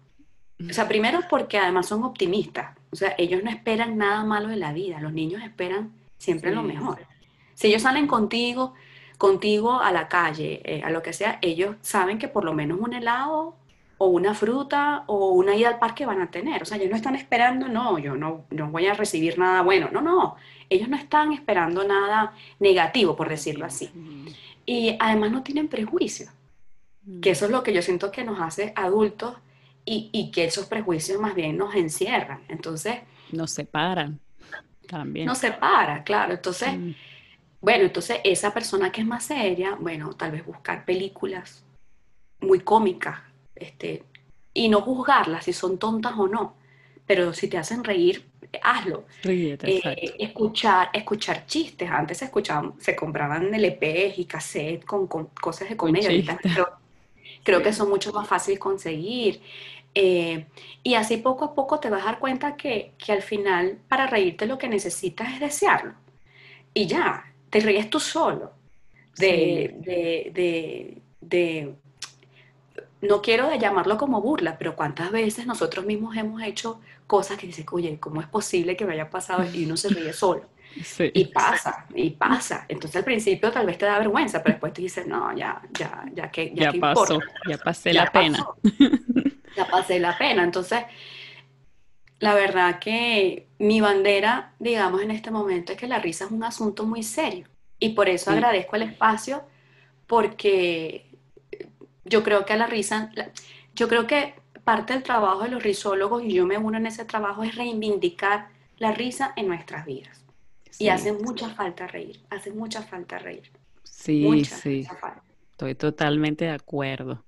O 0.69 0.73
sea, 0.73 0.87
primero 0.87 1.21
porque 1.29 1.59
además 1.59 1.87
son 1.87 2.05
optimistas. 2.05 2.77
O 2.93 2.97
sea, 2.97 3.15
ellos 3.19 3.43
no 3.43 3.51
esperan 3.51 3.97
nada 3.97 4.25
malo 4.25 4.49
de 4.49 4.57
la 4.57 4.73
vida. 4.73 5.01
Los 5.01 5.13
niños 5.13 5.43
esperan 5.43 5.93
siempre 6.19 6.55
lo 6.55 6.63
mejor. 6.63 7.07
Si 7.55 7.69
ellos 7.69 7.83
salen 7.83 8.07
contigo, 8.07 8.75
contigo 9.21 9.79
a 9.79 9.93
la 9.93 10.09
calle, 10.09 10.63
eh, 10.65 10.81
a 10.83 10.89
lo 10.89 11.03
que 11.03 11.13
sea, 11.13 11.39
ellos 11.43 11.77
saben 11.83 12.19
que 12.19 12.27
por 12.27 12.43
lo 12.43 12.55
menos 12.55 12.81
un 12.81 12.95
helado 12.95 13.55
o 13.99 14.07
una 14.07 14.33
fruta 14.33 15.05
o 15.09 15.33
una 15.33 15.55
ida 15.55 15.69
al 15.69 15.79
parque 15.79 16.07
van 16.07 16.23
a 16.23 16.31
tener. 16.31 16.63
O 16.63 16.65
sea, 16.65 16.79
ellos 16.79 16.89
no 16.89 16.97
están 16.97 17.15
esperando, 17.17 17.69
no, 17.69 17.99
yo 17.99 18.17
no, 18.17 18.47
no 18.49 18.71
voy 18.71 18.87
a 18.87 18.95
recibir 18.95 19.39
nada 19.39 19.61
bueno. 19.61 19.91
No, 19.93 20.01
no, 20.01 20.37
ellos 20.71 20.89
no 20.89 20.97
están 20.97 21.35
esperando 21.35 21.85
nada 21.85 22.33
negativo, 22.61 23.15
por 23.15 23.29
decirlo 23.29 23.67
así. 23.67 23.91
Y 24.65 24.97
además 24.99 25.33
no 25.33 25.43
tienen 25.43 25.69
prejuicios. 25.69 26.31
Que 27.21 27.33
eso 27.33 27.45
es 27.45 27.51
lo 27.51 27.63
que 27.63 27.75
yo 27.75 27.83
siento 27.83 28.11
que 28.11 28.25
nos 28.25 28.41
hace 28.41 28.73
adultos 28.75 29.35
y, 29.85 30.31
que 30.33 30.45
esos 30.47 30.65
prejuicios 30.65 31.21
más 31.21 31.35
bien 31.35 31.59
nos 31.59 31.75
encierran. 31.75 32.41
Entonces... 32.49 33.01
Nos 33.33 33.51
separan 33.51 34.19
también. 34.89 35.27
Nos 35.27 35.37
separa, 35.37 36.05
claro. 36.05 36.33
Entonces, 36.33 36.75
mm. 36.75 36.93
Bueno, 37.61 37.85
entonces 37.85 38.20
esa 38.25 38.53
persona 38.53 38.90
que 38.90 39.03
es 39.03 39.07
más 39.07 39.25
seria, 39.25 39.77
bueno, 39.79 40.14
tal 40.14 40.33
vez 40.33 40.44
buscar 40.44 40.85
películas 40.85 41.64
muy 42.40 42.61
cómicas, 42.61 43.20
este, 43.55 44.05
y 44.55 44.68
no 44.68 44.81
juzgarlas 44.81 45.44
si 45.44 45.53
son 45.53 45.79
tontas 45.79 46.14
o 46.16 46.27
no, 46.27 46.57
pero 47.07 47.33
si 47.33 47.49
te 47.49 47.59
hacen 47.59 47.85
reír, 47.85 48.31
hazlo. 48.62 49.05
eh, 49.96 50.14
escuchar, 50.18 50.90
escuchar 50.92 51.46
chistes. 51.46 51.90
Antes 51.90 52.18
se 52.18 52.27
escuchaban, 52.27 52.75
se 52.79 52.96
compraban 52.96 53.53
LPs 53.55 54.18
y 54.18 54.25
cassettes 54.25 54.85
con, 54.85 55.07
cosas 55.07 55.68
de 55.68 55.77
comedia. 55.77 56.38
Pero 56.42 56.68
creo 57.42 57.62
que 57.62 57.73
son 57.73 57.88
mucho 57.88 58.12
más 58.12 58.29
fáciles 58.29 58.57
de 58.57 58.61
conseguir. 58.61 59.40
Eh, 59.94 60.46
y 60.83 60.94
así 60.94 61.16
poco 61.16 61.46
a 61.46 61.55
poco 61.55 61.81
te 61.81 61.90
vas 61.90 62.03
a 62.03 62.07
dar 62.07 62.18
cuenta 62.20 62.57
que, 62.57 62.92
al 63.09 63.23
final 63.23 63.79
para 63.88 64.07
reírte 64.07 64.46
lo 64.46 64.59
que 64.59 64.68
necesitas 64.68 65.35
es 65.35 65.40
desearlo. 65.40 65.94
Y 66.73 66.87
ya, 66.87 67.30
te 67.51 67.61
ríes 67.61 67.91
tú 67.91 68.01
solo 68.01 68.53
de, 69.19 71.03
de, 71.21 71.75
no 73.03 73.23
quiero 73.23 73.55
llamarlo 73.55 73.97
como 73.99 74.21
burla, 74.21 74.57
pero 74.59 74.77
cuántas 74.77 75.11
veces 75.11 75.47
nosotros 75.47 75.85
mismos 75.85 76.17
hemos 76.17 76.43
hecho 76.43 76.81
cosas 77.07 77.39
que 77.39 77.47
dices, 77.47 77.67
oye, 77.73 77.99
¿cómo 77.99 78.21
es 78.21 78.27
posible 78.29 78.77
que 78.77 78.85
me 78.85 78.95
haya 78.95 79.11
pasado? 79.11 79.45
Y 79.53 79.65
uno 79.65 79.77
se 79.77 79.89
ríe 79.89 80.13
solo. 80.13 80.49
Y 81.13 81.25
pasa, 81.25 81.85
y 81.97 82.11
pasa. 82.11 82.65
Entonces 82.69 82.95
al 82.95 83.05
principio 83.05 83.51
tal 83.51 83.67
vez 83.67 83.77
te 83.77 83.87
da 83.87 83.99
vergüenza, 83.99 84.41
pero 84.41 84.55
después 84.55 84.73
te 84.73 84.83
dices, 84.83 85.05
no, 85.05 85.37
ya, 85.37 85.61
ya, 85.73 86.05
ya 86.15 86.31
que 86.31 86.53
ya, 86.55 86.73
pasó, 86.75 87.19
ya 87.49 87.59
pasé 87.59 87.93
la 87.93 88.07
pena. 88.13 88.47
Ya 89.57 89.67
pasé 89.67 89.99
la 89.99 90.17
pena. 90.17 90.45
Entonces, 90.45 90.85
la 92.21 92.35
verdad 92.35 92.79
que 92.79 93.49
mi 93.59 93.81
bandera, 93.81 94.55
digamos, 94.59 95.03
en 95.03 95.11
este 95.11 95.31
momento 95.31 95.73
es 95.73 95.79
que 95.79 95.89
la 95.89 95.99
risa 95.99 96.27
es 96.27 96.31
un 96.31 96.45
asunto 96.45 96.85
muy 96.85 97.03
serio. 97.03 97.47
Y 97.79 97.91
por 97.91 98.11
eso 98.11 98.31
agradezco 98.31 98.77
el 98.77 98.83
espacio, 98.83 99.43
porque 100.07 101.07
yo 102.05 102.23
creo 102.23 102.45
que 102.45 102.53
a 102.53 102.57
la 102.57 102.67
risa, 102.67 103.11
yo 103.75 103.89
creo 103.89 104.07
que 104.07 104.35
parte 104.65 104.93
del 104.93 105.03
trabajo 105.03 105.45
de 105.45 105.49
los 105.49 105.63
risólogos, 105.63 106.23
y 106.23 106.35
yo 106.35 106.47
me 106.47 106.59
uno 106.59 106.77
en 106.77 106.87
ese 106.87 107.07
trabajo, 107.07 107.43
es 107.43 107.55
reivindicar 107.55 108.49
la 108.79 108.93
risa 108.93 109.33
en 109.37 109.49
nuestras 109.49 109.87
vidas. 109.87 110.25
y 110.79 110.89
hace 110.89 111.13
mucha 111.13 111.51
falta 111.51 111.87
reír, 111.87 112.21
hace 112.31 112.53
mucha 112.53 112.83
falta 112.83 113.19
reír. 113.19 113.51
Sí, 113.83 114.45
sí. 114.45 114.87
Estoy 115.53 115.75
totalmente 115.75 116.47
de 116.47 116.53
acuerdo. 116.53 117.23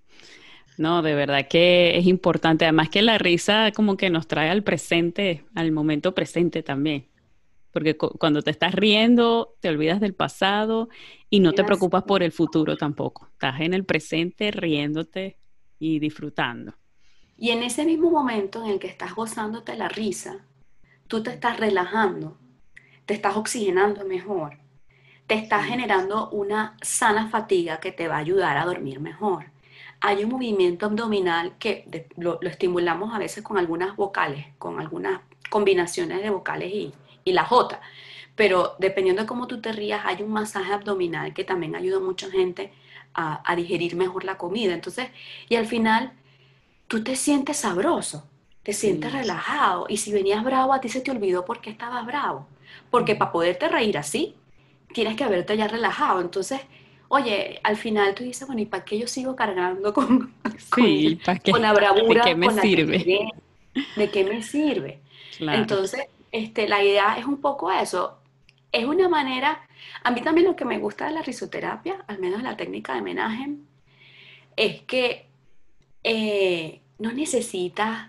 No, 0.79 1.03
de 1.03 1.15
verdad 1.15 1.47
que 1.49 1.99
es 1.99 2.07
importante. 2.07 2.65
Además 2.65 2.89
que 2.89 3.03
la 3.03 3.19
risa 3.19 3.73
como 3.73 3.97
que 3.97 4.11
nos 4.11 4.27
trae 4.27 4.51
al 4.51 4.63
presente, 4.63 5.45
al 5.55 5.73
momento 5.73 6.15
presente 6.15 6.63
también. 6.63 7.09
Porque 7.73 7.97
cuando 7.97 8.43
te 8.43 8.51
estás 8.51 8.75
riendo, 8.75 9.55
te 9.61 9.71
olvidas 9.71 10.01
del 10.01 10.15
pasado 10.15 10.89
y 11.31 11.41
no 11.41 11.53
te 11.53 11.65
preocupas 11.65 12.03
por 12.03 12.23
el 12.23 12.33
futuro 12.33 12.77
tampoco. 12.77 13.29
Estás 13.33 13.61
en 13.61 13.73
el 13.73 13.85
presente 13.85 14.51
riéndote 14.51 15.39
y 15.79 15.99
disfrutando. 15.99 16.75
Y 17.39 17.51
en 17.51 17.63
ese 17.63 17.85
mismo 17.85 18.11
momento 18.11 18.63
en 18.63 18.73
el 18.73 18.79
que 18.79 18.89
estás 18.89 19.15
gozándote 19.15 19.75
la 19.75 19.89
risa, 19.89 20.45
tú 21.09 21.23
te 21.23 21.31
estás 21.31 21.59
relajando, 21.59 22.37
te 23.07 23.15
estás 23.15 23.37
oxigenando 23.37 24.05
mejor, 24.05 24.59
te 25.27 25.35
estás 25.35 25.65
generando 25.65 26.29
una 26.29 26.77
sana 26.83 27.29
fatiga 27.31 27.81
que 27.81 27.91
te 27.91 28.07
va 28.07 28.17
a 28.17 28.19
ayudar 28.19 28.59
a 28.59 28.67
dormir 28.67 29.01
mejor 29.01 29.47
hay 30.05 30.25
un 30.25 30.31
movimiento 30.31 30.87
abdominal 30.87 31.57
que 31.59 32.09
lo, 32.17 32.41
estimulamos 32.43 33.15
a 33.15 33.19
veces 33.19 33.45
con 33.45 33.57
algunas 33.57 33.95
vocales, 33.95 34.47
con 34.59 34.81
algunas 34.81 35.21
combinaciones 35.49 36.21
de 36.23 36.31
vocales 36.31 36.73
y, 36.73 36.93
la 37.33 37.45
J. 37.45 37.81
Pero 38.35 38.75
dependiendo 38.81 39.23
de 39.23 39.29
cómo 39.29 39.47
tú 39.47 39.61
te 39.61 39.71
rías, 39.71 40.03
hay 40.05 40.25
un 40.25 40.33
masaje 40.33 40.73
abdominal 40.73 41.33
que 41.33 41.45
también 41.45 41.77
ayuda 41.77 41.99
a 41.99 42.01
mucha 42.01 42.29
gente 42.29 42.73
a, 43.15 43.55
digerir 43.55 43.95
mejor 43.95 44.25
la 44.25 44.39
comida. 44.39 44.75
Entonces, 44.75 45.09
y 45.49 45.55
al 45.55 45.67
final, 45.67 46.13
tú 46.89 47.05
te 47.05 47.15
sientes 47.15 47.59
sabroso, 47.59 48.29
te 48.65 48.73
sientes 48.73 49.13
relajado. 49.13 49.87
Y 49.89 49.99
si 49.99 50.11
venías 50.11 50.43
bravo, 50.43 50.73
a 50.73 50.81
ti 50.81 50.89
se 50.89 51.01
te 51.01 51.13
olvidó 51.13 51.45
por 51.45 51.61
qué 51.61 51.71
estabas 51.71 52.05
bravo. 52.05 52.49
Porque 52.91 53.15
para 53.15 53.31
poderte 53.31 53.69
reír 53.69 53.97
así, 53.99 54.35
tienes 54.93 55.15
que 55.15 55.23
haberte 55.23 55.57
ya 55.57 55.69
relajado. 55.69 56.21
Entonces, 56.21 56.61
oye, 57.15 57.61
al 57.63 57.77
final 57.77 58.15
tú 58.15 58.25
dices, 58.25 58.47
bueno, 58.47 58.63
¿y 58.63 58.67
para 58.67 58.87
qué 58.87 58.99
yo 58.99 59.07
sigo 59.07 59.37
cargando 59.37 59.93
con, 59.93 60.33
la 61.61 61.73
bravura? 61.75 62.25
¿De 62.25 62.31
qué 62.31 62.35
me 62.35 62.51
sirve? 62.59 63.29
¿De 63.97 64.11
qué 64.11 64.25
me 64.25 64.43
sirve? 64.43 65.01
Entonces, 65.39 66.07
este, 66.31 66.67
la 66.67 66.83
idea 66.83 67.19
es 67.19 67.27
un 67.27 67.39
poco 67.43 67.71
eso. 67.71 68.19
Es 68.73 68.87
una 68.87 69.11
manera, 69.11 69.61
a 70.03 70.11
mí 70.11 70.23
también 70.23 70.47
lo 70.47 70.57
que 70.57 70.65
me 70.65 70.79
gusta 70.79 71.05
de 71.07 71.13
la 71.13 71.21
risoterapia, 71.21 72.03
al 72.07 72.19
menos 72.19 72.43
la 72.43 72.57
técnica 72.57 72.95
de 72.95 73.03
menaje, 73.03 73.57
es 74.57 74.81
que 74.81 75.27
eh, 76.03 76.81
no 76.99 77.13
necesitas 77.13 78.09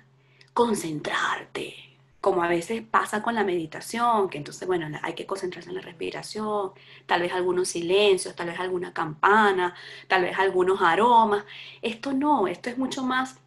concentrarte, 0.53 1.75
como 2.23 2.41
a 2.41 2.47
veces 2.47 2.81
pasa 2.81 3.21
con 3.21 3.35
la 3.35 3.43
meditación, 3.43 4.29
que 4.29 4.37
entonces, 4.37 4.65
bueno, 4.65 4.87
hay 5.01 5.13
que 5.13 5.25
concentrarse 5.25 5.69
en 5.69 5.75
la 5.75 5.81
respiración, 5.81 6.71
tal 7.05 7.21
vez 7.21 7.33
algunos 7.33 7.67
silencios, 7.67 8.33
tal 8.33 8.47
vez 8.47 8.57
alguna 8.61 8.93
campana, 8.93 9.75
tal 10.07 10.21
vez 10.21 10.39
algunos 10.39 10.81
aromas. 10.81 11.43
Esto 11.81 12.13
no, 12.13 12.47
esto 12.47 12.69
es 12.69 12.77
mucho 12.77 13.03
más, 13.03 13.37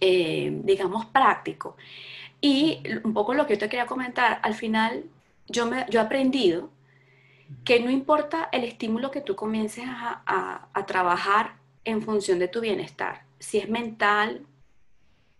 eh, 0.00 0.50
digamos, 0.64 1.06
práctico. 1.06 1.76
Y 2.40 2.82
un 3.04 3.14
poco 3.14 3.34
lo 3.34 3.46
que 3.46 3.54
yo 3.54 3.60
te 3.60 3.68
quería 3.68 3.86
comentar, 3.86 4.40
al 4.42 4.54
final 4.54 5.04
yo, 5.46 5.66
me, 5.66 5.86
yo 5.88 6.00
he 6.00 6.02
aprendido 6.02 6.70
que 7.64 7.78
no 7.78 7.88
importa 7.88 8.48
el 8.50 8.64
estímulo 8.64 9.12
que 9.12 9.20
tú 9.20 9.36
comiences 9.36 9.84
a, 9.86 10.66
a 10.74 10.86
trabajar 10.86 11.54
en 11.84 12.02
función 12.02 12.40
de 12.40 12.48
tu 12.48 12.60
bienestar, 12.60 13.26
si 13.38 13.58
es 13.58 13.68
mental, 13.68 14.44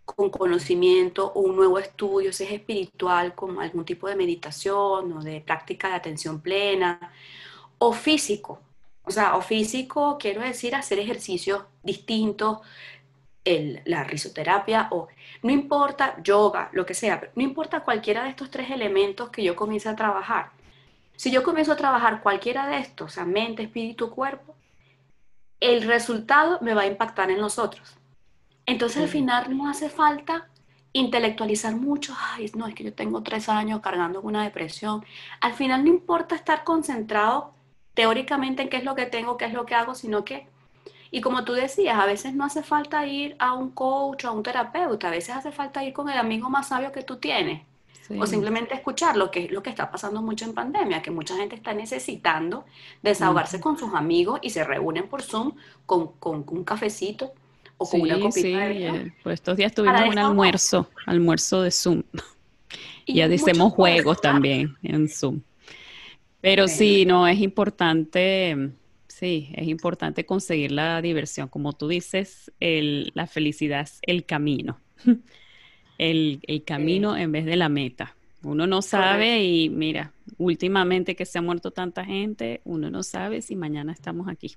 con 0.05 0.29
conocimiento 0.29 1.31
o 1.33 1.41
un 1.41 1.55
nuevo 1.55 1.79
estudio, 1.79 2.33
si 2.33 2.43
es 2.43 2.51
espiritual, 2.51 3.35
como 3.35 3.61
algún 3.61 3.85
tipo 3.85 4.07
de 4.07 4.15
meditación 4.15 5.13
o 5.13 5.21
de 5.21 5.41
práctica 5.41 5.89
de 5.89 5.95
atención 5.95 6.41
plena, 6.41 7.11
o 7.77 7.93
físico. 7.93 8.59
O 9.03 9.11
sea, 9.11 9.35
o 9.35 9.41
físico, 9.41 10.17
quiero 10.19 10.41
decir, 10.41 10.75
hacer 10.75 10.99
ejercicios 10.99 11.63
distintos, 11.83 12.59
la 13.45 14.03
risoterapia, 14.05 14.87
o 14.91 15.09
no 15.41 15.51
importa, 15.51 16.15
yoga, 16.23 16.69
lo 16.71 16.85
que 16.85 16.93
sea, 16.93 17.29
no 17.35 17.43
importa 17.43 17.83
cualquiera 17.83 18.23
de 18.23 18.29
estos 18.29 18.49
tres 18.49 18.71
elementos 18.71 19.29
que 19.29 19.43
yo 19.43 19.55
comience 19.55 19.89
a 19.89 19.95
trabajar. 19.95 20.51
Si 21.17 21.31
yo 21.31 21.43
comienzo 21.43 21.73
a 21.73 21.77
trabajar 21.77 22.21
cualquiera 22.21 22.67
de 22.67 22.77
estos, 22.77 23.11
o 23.11 23.13
sea, 23.13 23.25
mente, 23.25 23.63
espíritu, 23.63 24.09
cuerpo, 24.09 24.55
el 25.59 25.83
resultado 25.83 26.59
me 26.61 26.73
va 26.73 26.83
a 26.83 26.87
impactar 26.87 27.31
en 27.31 27.41
los 27.41 27.59
otros. 27.59 27.97
Entonces 28.65 29.03
al 29.03 29.09
final 29.09 29.55
no 29.57 29.69
hace 29.69 29.89
falta 29.89 30.47
intelectualizar 30.93 31.75
mucho, 31.75 32.15
ay, 32.17 32.51
no, 32.55 32.67
es 32.67 32.75
que 32.75 32.83
yo 32.83 32.93
tengo 32.93 33.23
tres 33.23 33.49
años 33.49 33.81
cargando 33.81 34.21
con 34.21 34.35
una 34.35 34.43
depresión. 34.43 35.03
Al 35.41 35.53
final 35.53 35.83
no 35.83 35.89
importa 35.89 36.35
estar 36.35 36.63
concentrado 36.63 37.53
teóricamente 37.95 38.61
en 38.61 38.69
qué 38.69 38.77
es 38.77 38.83
lo 38.83 38.95
que 38.95 39.07
tengo, 39.07 39.37
qué 39.37 39.45
es 39.45 39.53
lo 39.53 39.65
que 39.65 39.75
hago, 39.75 39.95
sino 39.95 40.23
que, 40.23 40.47
y 41.11 41.21
como 41.21 41.43
tú 41.43 41.53
decías, 41.53 41.99
a 41.99 42.05
veces 42.05 42.35
no 42.35 42.45
hace 42.45 42.63
falta 42.63 43.05
ir 43.07 43.35
a 43.39 43.53
un 43.53 43.71
coach 43.71 44.25
o 44.25 44.29
a 44.29 44.31
un 44.31 44.43
terapeuta, 44.43 45.07
a 45.07 45.11
veces 45.11 45.35
hace 45.35 45.51
falta 45.51 45.83
ir 45.83 45.93
con 45.93 46.09
el 46.09 46.17
amigo 46.17 46.49
más 46.49 46.69
sabio 46.69 46.91
que 46.91 47.03
tú 47.03 47.17
tienes. 47.17 47.63
O 48.19 48.27
simplemente 48.27 48.75
escuchar 48.75 49.15
lo 49.15 49.31
que 49.31 49.45
es 49.45 49.51
lo 49.51 49.63
que 49.63 49.69
está 49.69 49.89
pasando 49.89 50.21
mucho 50.21 50.43
en 50.43 50.53
pandemia, 50.53 51.01
que 51.01 51.09
mucha 51.09 51.37
gente 51.37 51.55
está 51.55 51.73
necesitando 51.73 52.65
desahogarse 53.01 53.61
con 53.61 53.77
sus 53.77 53.93
amigos 53.93 54.39
y 54.43 54.49
se 54.49 54.65
reúnen 54.65 55.07
por 55.07 55.21
Zoom 55.21 55.53
con, 55.85 56.11
con 56.19 56.43
un 56.45 56.65
cafecito 56.65 57.33
o 57.83 57.89
con 57.89 58.01
una 58.01 58.19
copita 58.19 58.31
sí, 58.31 58.53
eh, 58.55 59.13
pues 59.23 59.35
estos 59.35 59.57
días 59.57 59.73
tuvimos 59.73 60.01
un 60.09 60.17
almuerzo, 60.17 60.89
almuerzo 61.05 61.61
de 61.61 61.71
Zoom. 61.71 62.03
Y 63.05 63.15
ya 63.15 63.27
decimos 63.27 63.73
juegos 63.73 64.21
también 64.21 64.77
en 64.81 65.09
Zoom. 65.09 65.41
Pero 66.41 66.67
sí, 66.67 67.05
no, 67.05 67.27
es 67.27 67.39
importante, 67.39 68.71
sí, 69.07 69.49
es 69.53 69.67
importante 69.67 70.25
conseguir 70.25 70.71
la 70.71 71.01
diversión. 71.01 71.47
Como 71.47 71.73
tú 71.73 71.87
dices, 71.87 72.51
la 72.59 73.27
felicidad 73.27 73.81
es 73.81 73.99
el 74.01 74.25
camino. 74.25 74.79
El, 75.99 76.41
camino 76.65 77.15
en 77.15 77.31
vez 77.31 77.45
de 77.45 77.55
la 77.55 77.69
meta. 77.69 78.15
Uno 78.41 78.67
no 78.67 78.81
sabe 78.81 79.41
y 79.41 79.69
mira, 79.69 80.11
últimamente 80.37 81.15
que 81.15 81.25
se 81.25 81.37
ha 81.37 81.41
muerto 81.41 81.71
tanta 81.71 82.03
gente, 82.03 82.59
uno 82.65 82.89
no 82.89 83.03
sabe 83.03 83.41
si 83.41 83.55
mañana 83.55 83.93
estamos 83.93 84.27
aquí. 84.27 84.55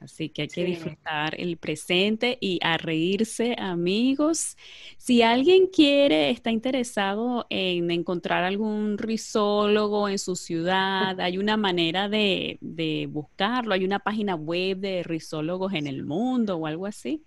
Así 0.00 0.30
que 0.30 0.42
hay 0.42 0.48
que 0.48 0.64
disfrutar 0.64 1.38
el 1.38 1.58
presente 1.58 2.38
y 2.40 2.58
a 2.62 2.78
reírse, 2.78 3.54
amigos. 3.58 4.56
Si 4.96 5.20
alguien 5.20 5.66
quiere, 5.66 6.30
está 6.30 6.50
interesado 6.50 7.46
en 7.50 7.90
encontrar 7.90 8.44
algún 8.44 8.96
risólogo 8.96 10.08
en 10.08 10.18
su 10.18 10.36
ciudad, 10.36 11.20
hay 11.20 11.36
una 11.36 11.58
manera 11.58 12.08
de, 12.08 12.56
de 12.62 13.08
buscarlo, 13.10 13.74
hay 13.74 13.84
una 13.84 13.98
página 13.98 14.36
web 14.36 14.78
de 14.78 15.02
risólogos 15.02 15.74
en 15.74 15.86
el 15.86 16.02
mundo 16.02 16.56
o 16.56 16.66
algo 16.66 16.86
así. 16.86 17.22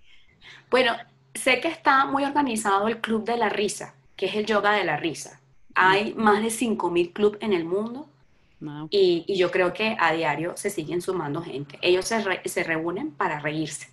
Bueno, 0.71 0.93
sé 1.35 1.61
que 1.61 1.67
está 1.67 2.05
muy 2.05 2.23
organizado 2.23 2.87
el 2.87 2.99
Club 2.99 3.23
de 3.23 3.37
la 3.37 3.49
Risa, 3.49 3.93
que 4.15 4.25
es 4.25 4.35
el 4.35 4.47
yoga 4.47 4.73
de 4.73 4.83
la 4.83 4.97
risa. 4.97 5.39
Hay 5.75 6.13
más 6.15 6.41
de 6.41 6.49
5.000 6.49 7.13
clubes 7.13 7.41
en 7.41 7.53
el 7.53 7.65
mundo 7.65 8.09
Ah, 8.67 8.87
y, 8.89 9.25
yo 9.35 9.51
creo 9.51 9.73
que 9.73 9.95
a 9.99 10.13
diario 10.13 10.53
se 10.55 10.69
siguen 10.69 11.01
sumando 11.01 11.41
gente. 11.41 11.77
Ellos 11.81 12.05
se, 12.05 12.63
reúnen 12.63 13.11
para 13.11 13.39
reírse. 13.39 13.87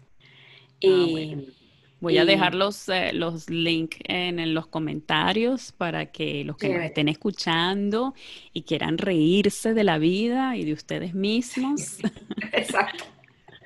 Ah, 0.83 0.87
y, 0.87 1.55
Voy 2.01 2.17
a 2.17 2.25
dejar 2.25 2.55
los, 2.55 2.89
eh, 2.89 3.13
los 3.13 3.51
links 3.51 3.99
en, 4.05 4.55
los 4.55 4.67
comentarios 4.67 5.73
para 5.73 6.07
que 6.07 6.45
los 6.45 6.57
que 6.57 6.71
nos 6.71 6.83
estén 6.83 7.09
escuchando 7.09 8.15
y 8.55 8.63
quieran 8.63 8.97
reírse 8.97 9.75
de 9.75 9.85
la 9.85 9.99
vida 9.99 10.57
y 10.57 10.65
de 10.65 10.73
ustedes 10.73 11.15
mismos. 11.15 11.99
Exacto. 12.53 13.05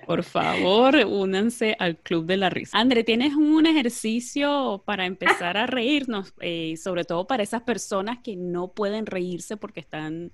Por 0.05 0.23
favor, 0.25 0.97
únanse 0.97 1.77
al 1.79 1.97
Club 1.97 2.27
de 2.27 2.37
la 2.37 2.51
Risa. 2.51 2.77
André, 2.77 3.05
¿tienes 3.05 3.35
un 3.35 3.67
ejercicio 3.67 4.83
para 4.85 5.07
empezar 5.07 5.57
a 5.57 5.67
reírnos? 5.67 6.35
Eh, 6.41 6.77
sobre 6.77 7.05
todo 7.05 7.27
para 7.27 7.43
esas 7.43 7.63
personas 7.63 8.19
que 8.19 8.37
no 8.37 8.73
pueden 8.73 9.07
reírse 9.07 9.57
porque 9.57 9.81
están 9.81 10.33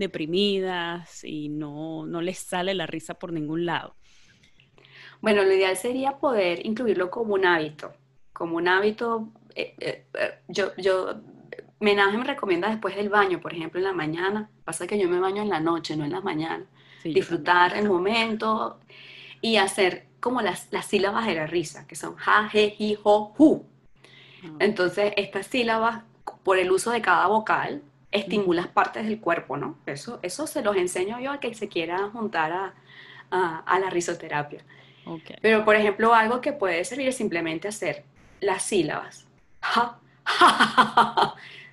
deprimidas 0.00 1.22
y 1.22 1.48
no, 1.48 2.04
no 2.06 2.20
les 2.20 2.38
sale 2.38 2.74
la 2.74 2.86
risa 2.86 3.14
por 3.14 3.32
ningún 3.32 3.64
lado. 3.64 3.94
Bueno, 5.20 5.44
lo 5.44 5.52
ideal 5.52 5.76
sería 5.76 6.16
poder 6.16 6.66
incluirlo 6.66 7.10
como 7.10 7.34
un 7.34 7.44
hábito, 7.46 7.92
como 8.32 8.56
un 8.56 8.66
hábito. 8.66 9.28
Eh, 9.54 9.74
eh, 9.78 10.06
eh, 10.14 10.38
yo, 10.48 10.74
yo, 10.76 11.20
Menaje 11.78 12.18
me 12.18 12.24
recomienda 12.24 12.68
después 12.68 12.94
del 12.96 13.08
baño, 13.08 13.40
por 13.40 13.54
ejemplo, 13.54 13.78
en 13.78 13.84
la 13.84 13.92
mañana. 13.92 14.50
Pasa 14.64 14.86
que 14.86 14.98
yo 14.98 15.08
me 15.08 15.18
baño 15.18 15.42
en 15.42 15.48
la 15.48 15.60
noche, 15.60 15.96
no 15.96 16.04
en 16.04 16.12
la 16.12 16.20
mañana. 16.20 16.66
Disfrutar 17.04 17.76
el 17.76 17.88
momento 17.88 18.80
y 19.40 19.56
hacer 19.56 20.06
como 20.20 20.42
las, 20.42 20.68
las 20.70 20.86
sílabas 20.86 21.26
de 21.26 21.34
la 21.34 21.46
risa, 21.46 21.86
que 21.86 21.96
son 21.96 22.16
ja, 22.16 22.48
je, 22.50 22.74
hi, 22.78 22.98
ho, 23.02 23.34
hu. 23.38 23.64
Entonces, 24.58 25.14
estas 25.16 25.46
sílabas, 25.46 26.02
por 26.42 26.58
el 26.58 26.70
uso 26.70 26.90
de 26.90 27.00
cada 27.00 27.26
vocal, 27.26 27.82
estimulas 28.12 28.68
partes 28.68 29.06
del 29.06 29.20
cuerpo, 29.20 29.56
¿no? 29.56 29.78
Eso, 29.86 30.18
eso 30.22 30.46
se 30.46 30.62
los 30.62 30.76
enseño 30.76 31.20
yo 31.20 31.32
a 31.32 31.40
que 31.40 31.54
se 31.54 31.68
quiera 31.68 32.10
juntar 32.10 32.52
a, 32.52 32.74
a, 33.30 33.78
la 33.78 33.90
risoterapia. 33.90 34.64
Pero, 35.40 35.64
por 35.64 35.76
ejemplo, 35.76 36.14
algo 36.14 36.40
que 36.40 36.52
puede 36.52 36.84
servir 36.84 37.08
es 37.08 37.16
simplemente 37.16 37.68
hacer 37.68 38.04
las 38.40 38.62
sílabas. 38.62 39.26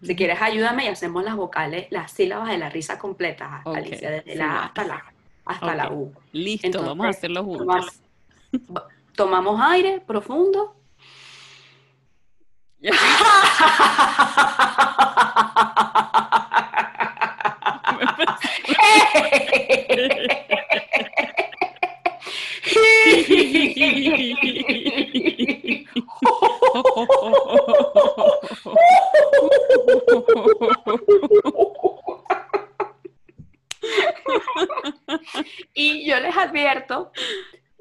si 0.01 0.15
quieres, 0.15 0.41
ayúdame 0.41 0.85
y 0.85 0.87
hacemos 0.87 1.23
las 1.23 1.35
vocales, 1.35 1.87
las 1.89 2.11
sílabas 2.11 2.49
de 2.49 2.57
la 2.57 2.69
risa 2.69 2.97
completa, 2.97 3.61
Alicia, 3.65 4.11
desde 4.11 4.35
la 4.35 4.59
A 4.59 4.65
hasta 4.65 4.83
la, 4.85 5.13
hasta 5.45 5.75
la 5.75 5.91
U. 5.91 6.13
Listo, 6.31 6.83
vamos 6.83 7.07
a 7.07 7.09
hacerlo 7.09 7.43
juntos. 7.43 8.01
tomamos 9.15 9.59
aire 9.61 10.01
profundo. 10.05 10.75
y 35.73 36.05
yo 36.05 36.19
les 36.19 36.35
advierto, 36.35 37.11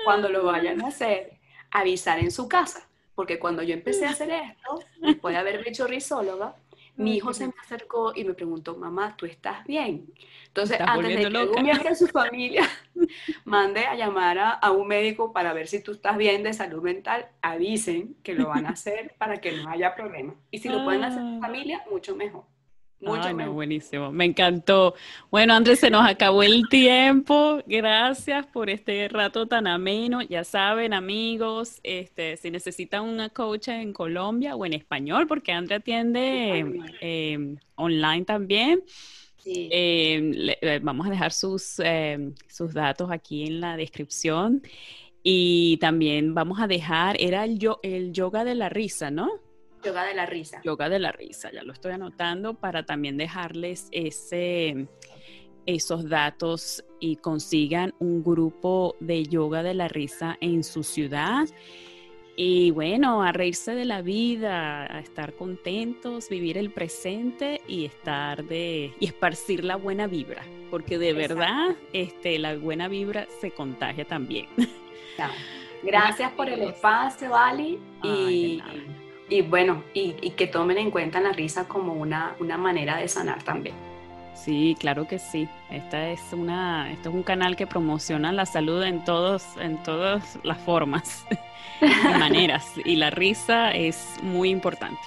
cuando 0.04 0.28
lo 0.28 0.44
vayan 0.44 0.82
a 0.84 0.88
hacer, 0.88 1.32
avisar 1.70 2.18
en 2.18 2.30
su 2.30 2.48
casa, 2.48 2.88
porque 3.14 3.38
cuando 3.38 3.62
yo 3.62 3.74
empecé 3.74 4.06
a 4.06 4.10
hacer 4.10 4.30
esto, 4.30 4.80
después 5.00 5.34
de 5.34 5.40
haber 5.40 5.66
hecho 5.66 5.86
risóloga, 5.86 6.54
mi 6.96 7.16
hijo 7.16 7.32
se 7.32 7.46
me 7.46 7.54
acercó 7.62 8.12
y 8.14 8.24
me 8.24 8.34
preguntó, 8.34 8.76
mamá, 8.76 9.16
¿tú 9.16 9.26
estás 9.26 9.64
bien? 9.66 10.12
Entonces, 10.48 10.78
antes 10.80 11.16
de 11.16 11.30
que 11.30 11.38
un 11.38 11.62
miembro 11.62 11.90
de 11.90 11.94
su 11.96 12.06
familia 12.06 12.66
mande 13.44 13.84
a 13.84 13.94
llamar 13.94 14.38
a, 14.38 14.70
un 14.70 14.88
médico 14.88 15.32
para 15.32 15.52
ver 15.52 15.68
si 15.68 15.82
tú 15.82 15.92
estás 15.92 16.16
bien 16.16 16.42
de 16.42 16.54
salud 16.54 16.82
mental, 16.82 17.28
avisen 17.42 18.16
que 18.22 18.34
lo 18.34 18.48
van 18.48 18.66
a 18.66 18.70
hacer 18.70 19.14
para 19.18 19.40
que 19.40 19.52
no 19.52 19.68
haya 19.68 19.94
problema. 19.94 20.34
Y 20.50 20.58
si 20.58 20.68
lo 20.68 20.84
pueden 20.84 21.04
hacer 21.04 21.20
en 21.20 21.36
ah. 21.36 21.40
familia, 21.46 21.84
mucho 21.90 22.16
mejor. 22.16 22.44
Mucho 23.00 23.52
buenísimo, 23.52 24.10
me 24.10 24.24
encantó. 24.24 24.94
Bueno, 25.30 25.52
Andrés, 25.52 25.80
se 25.80 25.90
nos 25.90 26.08
acabó 26.08 26.42
el 26.42 26.66
tiempo. 26.68 27.62
Gracias 27.66 28.46
por 28.46 28.70
este 28.70 29.06
rato 29.08 29.46
tan 29.46 29.66
ameno. 29.66 30.22
Ya 30.22 30.44
saben, 30.44 30.94
amigos, 30.94 31.78
este, 31.82 32.38
si 32.38 32.50
necesitan 32.50 33.04
una 33.04 33.28
coach 33.28 33.68
en 33.68 33.92
Colombia 33.92 34.56
o 34.56 34.64
en 34.64 34.72
español, 34.72 35.26
porque 35.26 35.52
Andrea 35.52 35.78
atiende 35.78 36.64
em, 37.00 37.58
online 37.74 38.24
también. 38.24 38.82
Em, 39.44 40.32
eh, 40.60 40.80
vamos 40.82 41.06
a 41.06 41.10
dejar 41.10 41.32
sus, 41.32 41.78
em, 41.80 42.34
sus 42.48 42.72
datos 42.72 43.10
aquí 43.10 43.44
en 43.46 43.60
la 43.60 43.76
descripción. 43.76 44.62
Y 45.22 45.76
también 45.78 46.34
vamos 46.34 46.60
a 46.60 46.66
dejar, 46.66 47.16
era 47.20 47.44
el, 47.44 47.58
yo, 47.58 47.78
el 47.82 48.12
yoga 48.12 48.44
de 48.44 48.54
la 48.54 48.68
risa, 48.68 49.10
¿no? 49.10 49.45
Yoga 49.86 50.04
de 50.04 50.14
la 50.14 50.26
risa. 50.26 50.60
Yoga 50.64 50.88
de 50.88 50.98
la 50.98 51.12
risa, 51.12 51.52
ya 51.52 51.62
lo 51.62 51.72
estoy 51.72 51.92
anotando 51.92 52.54
para 52.54 52.84
también 52.84 53.16
dejarles 53.16 53.88
ese, 53.92 54.88
esos 55.64 56.08
datos 56.08 56.84
y 56.98 57.16
consigan 57.16 57.94
un 58.00 58.24
grupo 58.24 58.96
de 58.98 59.22
yoga 59.24 59.62
de 59.62 59.74
la 59.74 59.86
risa 59.86 60.36
en 60.40 60.64
su 60.64 60.82
ciudad. 60.82 61.46
Y 62.36 62.72
bueno, 62.72 63.22
a 63.22 63.30
reírse 63.30 63.74
de 63.74 63.84
la 63.84 64.02
vida, 64.02 64.92
a 64.92 64.98
estar 64.98 65.34
contentos, 65.34 66.28
vivir 66.28 66.58
el 66.58 66.70
presente 66.70 67.62
y 67.68 67.84
estar 67.84 68.44
de 68.44 68.92
y 68.98 69.06
esparcir 69.06 69.64
la 69.64 69.76
buena 69.76 70.06
vibra, 70.08 70.42
porque 70.70 70.98
de 70.98 71.12
verdad 71.12 71.76
este 71.92 72.38
la 72.38 72.56
buena 72.56 72.88
vibra 72.88 73.26
se 73.40 73.52
contagia 73.52 74.04
también. 74.04 74.48
Gracias 75.82 76.32
por 76.32 76.48
el 76.48 76.60
espacio, 76.62 77.34
Ali, 77.34 77.78
y 78.02 78.60
y 79.28 79.42
bueno, 79.42 79.82
y, 79.92 80.12
que 80.12 80.46
tomen 80.46 80.78
en 80.78 80.90
cuenta 80.90 81.20
la 81.20 81.32
risa 81.32 81.66
como 81.66 81.94
una, 81.94 82.34
una 82.38 82.56
manera 82.56 82.96
de 82.98 83.08
sanar 83.08 83.42
también. 83.42 83.74
Sí, 84.34 84.76
claro 84.78 85.08
que 85.08 85.18
sí. 85.18 85.48
Esta 85.70 86.10
es 86.10 86.20
una, 86.32 86.92
esto 86.92 87.08
es 87.08 87.14
un 87.14 87.22
canal 87.22 87.56
que 87.56 87.66
promociona 87.66 88.30
la 88.32 88.46
salud 88.46 88.82
en 88.84 89.04
todos, 89.04 89.44
en 89.60 89.82
todas 89.82 90.38
las 90.44 90.58
formas 90.58 91.26
y 91.80 91.86
maneras. 92.18 92.64
Y 92.84 92.96
la 92.96 93.10
risa 93.10 93.72
es 93.72 94.16
muy 94.22 94.50
importante. 94.50 95.00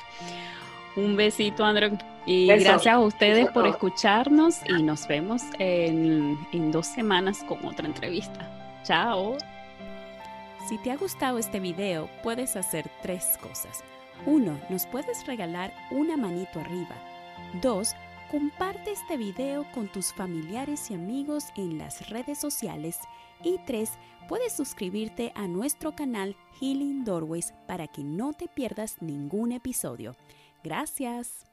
Un 0.96 1.16
besito, 1.16 1.64
André. 1.64 1.92
Y 2.26 2.48
gracias 2.48 2.88
a 2.88 3.00
ustedes 3.00 3.50
por 3.52 3.66
escucharnos 3.66 4.58
y 4.68 4.84
nos 4.84 5.08
vemos 5.08 5.42
en, 5.58 6.38
en 6.52 6.72
dos 6.72 6.88
semanas 6.88 7.44
con 7.48 7.64
otra 7.66 7.88
entrevista. 7.88 8.82
Chao. 8.84 9.38
Si 10.68 10.78
te 10.80 10.92
ha 10.92 10.98
gustado 10.98 11.38
este 11.40 11.60
video, 11.60 12.10
puedes 12.22 12.56
hacer 12.56 12.90
tres 13.02 13.40
cosas. 13.42 13.84
1. 14.26 14.60
Nos 14.70 14.86
puedes 14.88 15.26
regalar 15.26 15.74
una 15.92 16.18
manito 16.18 16.60
arriba. 16.60 16.96
2. 17.62 17.96
Comparte 18.32 18.92
este 18.92 19.18
video 19.18 19.66
con 19.72 19.88
tus 19.88 20.14
familiares 20.14 20.92
y 20.92 20.94
amigos 20.94 21.46
en 21.56 21.78
las 21.78 22.10
redes 22.10 22.38
sociales. 22.38 23.00
Y 23.44 23.58
3. 23.66 23.92
Puedes 24.28 24.54
suscribirte 24.54 25.32
a 25.36 25.48
nuestro 25.48 25.96
canal 25.96 26.36
Healing 26.60 27.04
Doorways 27.04 27.54
para 27.68 27.88
que 27.88 28.04
no 28.04 28.34
te 28.34 28.48
pierdas 28.48 29.02
ningún 29.02 29.52
episodio. 29.52 30.16
Gracias. 30.64 31.49